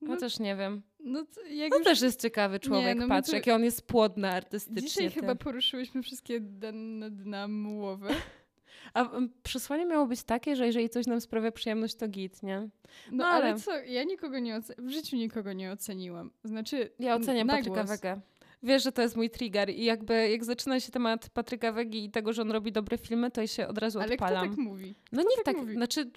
[0.00, 0.82] No, Chociaż nie wiem.
[1.00, 1.34] No to
[1.70, 1.84] To już...
[1.84, 4.82] też jest ciekawy człowiek, no my patrz, tu- jaki on jest płodny artystycznie.
[4.88, 5.20] Dzisiaj ty.
[5.20, 8.08] chyba poruszyłyśmy wszystkie dane dna mułowe.
[8.94, 12.60] A mm, przesłanie miało być takie, że jeżeli coś nam sprawia przyjemność, to git, nie?
[12.60, 12.68] No,
[13.12, 13.44] No ale...
[13.44, 14.74] ale- co, ja nikogo nie oce...
[14.78, 16.30] w życiu nikogo nie oceniłam.
[16.44, 17.88] Znaczy, Ja oceniam na Patryka głos.
[18.00, 18.20] Wegę.
[18.62, 22.10] Wiesz, że to jest mój trigger i jakby jak zaczyna się temat Patryka Wegi i
[22.10, 24.48] tego, że on robi dobre filmy, to ja się od razu Ale kto odpalam.
[24.48, 24.94] tak mówi?
[25.12, 25.74] no kto nikt tak tak, mówi?
[25.74, 26.10] znaczy,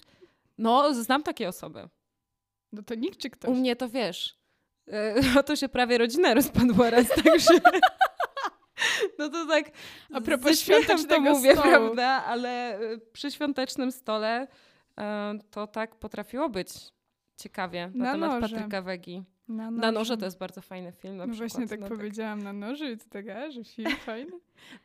[0.58, 1.90] no znam takie osoby.
[2.72, 3.50] No to nikt czy ktoś?
[3.52, 4.38] U mnie to wiesz,
[4.92, 7.54] e, o to się prawie rodzina rozpadła raz, także...
[9.20, 9.72] No to tak
[10.14, 11.70] A propos śmiechem to świątecznego mówię, stołu.
[11.70, 12.08] prawda?
[12.08, 14.48] Ale e, przy świątecznym stole
[15.00, 16.70] e, to tak potrafiło być
[17.38, 18.56] ciekawie na, Na temat noże.
[18.56, 19.24] Patryka Wegi.
[19.48, 21.52] Na Na noże to jest bardzo fajny film na No przykład.
[21.52, 24.32] właśnie tak no powiedziałam na noży i to tak, a, że film fajny.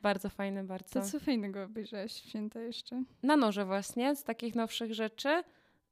[0.02, 1.00] Bardzo fajny, bardzo.
[1.00, 3.02] To co fajnego obejrzałaś w święta jeszcze?
[3.22, 5.42] Na noże właśnie, z takich nowszych rzeczy.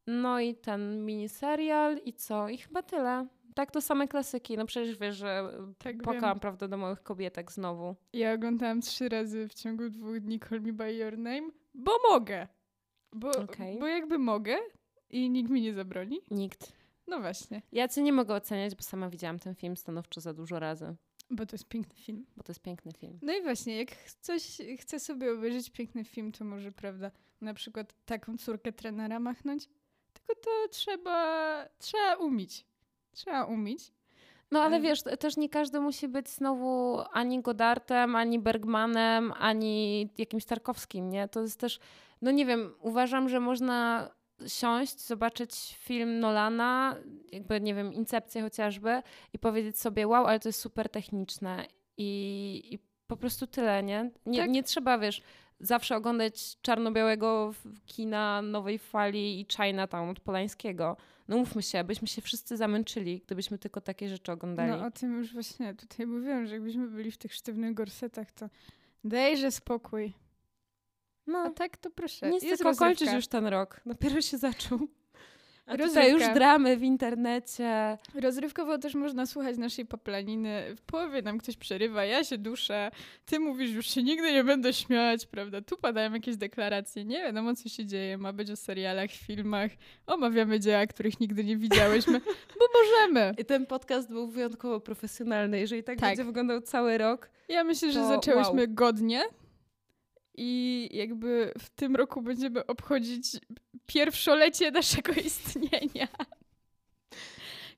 [0.06, 2.48] No i ten miniserial i co?
[2.48, 3.26] I chyba tyle.
[3.54, 4.56] Tak, to same klasyki.
[4.56, 6.40] No przecież wiesz, że Tak płakałam, wiem.
[6.40, 7.96] prawda, do małych kobietek znowu.
[8.12, 12.48] Ja oglądałam trzy razy w ciągu dwóch dni Call Me By Your Name, bo mogę.
[13.12, 13.78] Bo, Okej.
[13.78, 14.56] bo jakby mogę
[15.10, 16.20] i nikt mi nie zabroni.
[16.30, 16.72] Nikt.
[17.06, 20.58] No właśnie, Ja cię nie mogę oceniać, bo sama widziałam ten film stanowczo za dużo
[20.58, 20.96] razy,
[21.30, 22.26] bo to jest piękny film.
[22.36, 23.18] bo to jest piękny film.
[23.22, 23.90] No i właśnie, jak
[24.20, 29.68] coś chce sobie obejrzeć piękny film, to może, prawda, na przykład taką córkę trenera machnąć,
[30.12, 32.66] tylko to trzeba, trzeba umieć.
[33.14, 33.92] Trzeba umieć.
[34.50, 40.44] No ale wiesz, też nie każdy musi być znowu ani Godartem, ani Bergmanem, ani jakimś
[40.44, 41.28] Tarkowskim, nie?
[41.28, 41.78] To jest też,
[42.22, 44.10] no nie wiem, uważam, że można
[44.46, 46.96] siąść, zobaczyć film Nolana,
[47.32, 49.02] jakby, nie wiem, Incepcję chociażby
[49.32, 54.10] i powiedzieć sobie, wow, ale to jest super techniczne i, i po prostu tyle, nie?
[54.26, 54.50] Nie, Tak.
[54.50, 55.22] nie trzeba, wiesz,
[55.60, 57.54] zawsze oglądać czarno-białego
[57.86, 60.96] kina Nowej Fali i Chinatown od Polańskiego.
[61.28, 64.70] No mówmy się, byśmy się wszyscy zamęczyli, gdybyśmy tylko takie rzeczy oglądali.
[64.70, 68.48] No o tym już właśnie tutaj mówiłam, że jakbyśmy byli w tych sztywnych gorsetach, to
[69.04, 70.12] dejże spokój.
[71.26, 72.30] A No, tak to proszę.
[72.30, 72.74] rozrywka.
[72.74, 73.80] kończyć już ten rok.
[73.86, 74.78] Dopiero się zaczął.
[75.66, 77.98] A tutaj już dramy w internecie.
[78.14, 80.74] Rozrywkowo też można słuchać naszej poplaniny.
[80.76, 82.90] W połowie nam ktoś przerywa, ja się duszę,
[83.26, 85.60] ty mówisz, już się nigdy nie będę śmiać, prawda?
[85.60, 89.70] Tu padają jakieś deklaracje, nie wiadomo co się dzieje, ma być o serialach, filmach,
[90.06, 92.20] omawiamy dzieła, których nigdy nie widziałyśmy,
[92.58, 93.34] bo możemy.
[93.38, 95.60] I ten podcast był wyjątkowo profesjonalny.
[95.60, 96.08] Jeżeli tak, Tak.
[96.08, 98.74] będzie wyglądał cały rok, Ja myślę, że zaczęłyśmy wow.
[98.74, 99.22] godnie
[100.36, 103.26] i jakby w tym roku będziemy obchodzić
[103.86, 106.08] pierwszolecie naszego istnienia.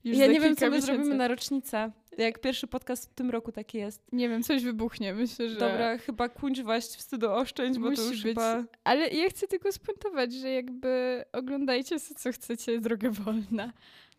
[0.03, 0.85] Już ja nie wiem, co my miesięcy.
[0.85, 1.91] zrobimy na rocznicę.
[2.17, 4.01] Jak pierwszy podcast w tym roku taki jest.
[4.11, 5.59] Nie wiem, coś wybuchnie, myślę, że...
[5.59, 8.23] Dobra, chyba kuńczwaść wstydu oszczędź, bo to Musi już być.
[8.23, 8.63] chyba...
[8.83, 13.73] Ale ja chcę tylko spuentować, że jakby oglądajcie sobie, co chcecie, droga wolna.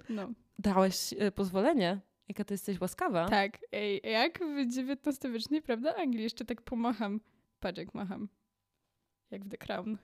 [0.09, 0.31] No.
[0.59, 1.99] Dałeś e, pozwolenie.
[2.29, 3.29] Jaka ty jesteś łaskawa.
[3.29, 7.21] Tak, ej, jak w XIX-wiecznej, prawda, Anglii jeszcze tak pomacham.
[7.61, 8.29] Patrz jak macham.
[9.31, 9.99] Jak w The Crown.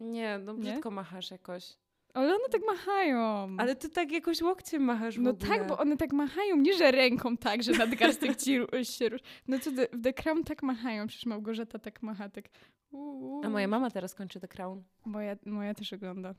[0.00, 0.58] Nie, no Nie?
[0.60, 1.76] brzydko machasz jakoś.
[2.14, 3.56] Ale one tak machają.
[3.58, 5.48] Ale ty tak jakoś łokciem machasz w No ogóle.
[5.48, 8.58] tak, bo one tak machają, nie że ręką tak, że nadgarstek ci
[8.98, 9.20] się rusz.
[9.48, 12.44] No to w The Crown tak machają, przecież Małgorzata tak macha, tak.
[13.44, 14.82] A moja mama teraz kończy The Crown.
[15.04, 16.34] Moja, moja też ogląda.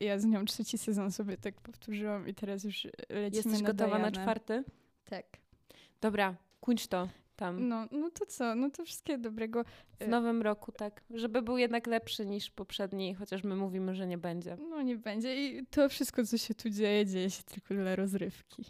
[0.00, 3.98] Ja z nią trzeci sezon sobie tak powtórzyłam i teraz już lecimy Jesteś na gotowa
[3.98, 4.64] na czwarty?
[5.04, 5.24] Tak.
[6.00, 7.08] Dobra, kończ to
[7.38, 7.68] tam.
[7.68, 8.54] No, no to co?
[8.54, 9.64] No to wszystkiego dobrego.
[10.00, 11.04] W nowym roku, tak.
[11.10, 14.56] Żeby był jednak lepszy niż poprzedni, chociaż my mówimy, że nie będzie.
[14.70, 15.46] No nie będzie.
[15.46, 18.64] I to wszystko, co się tu dzieje, dzieje się tylko dla rozrywki.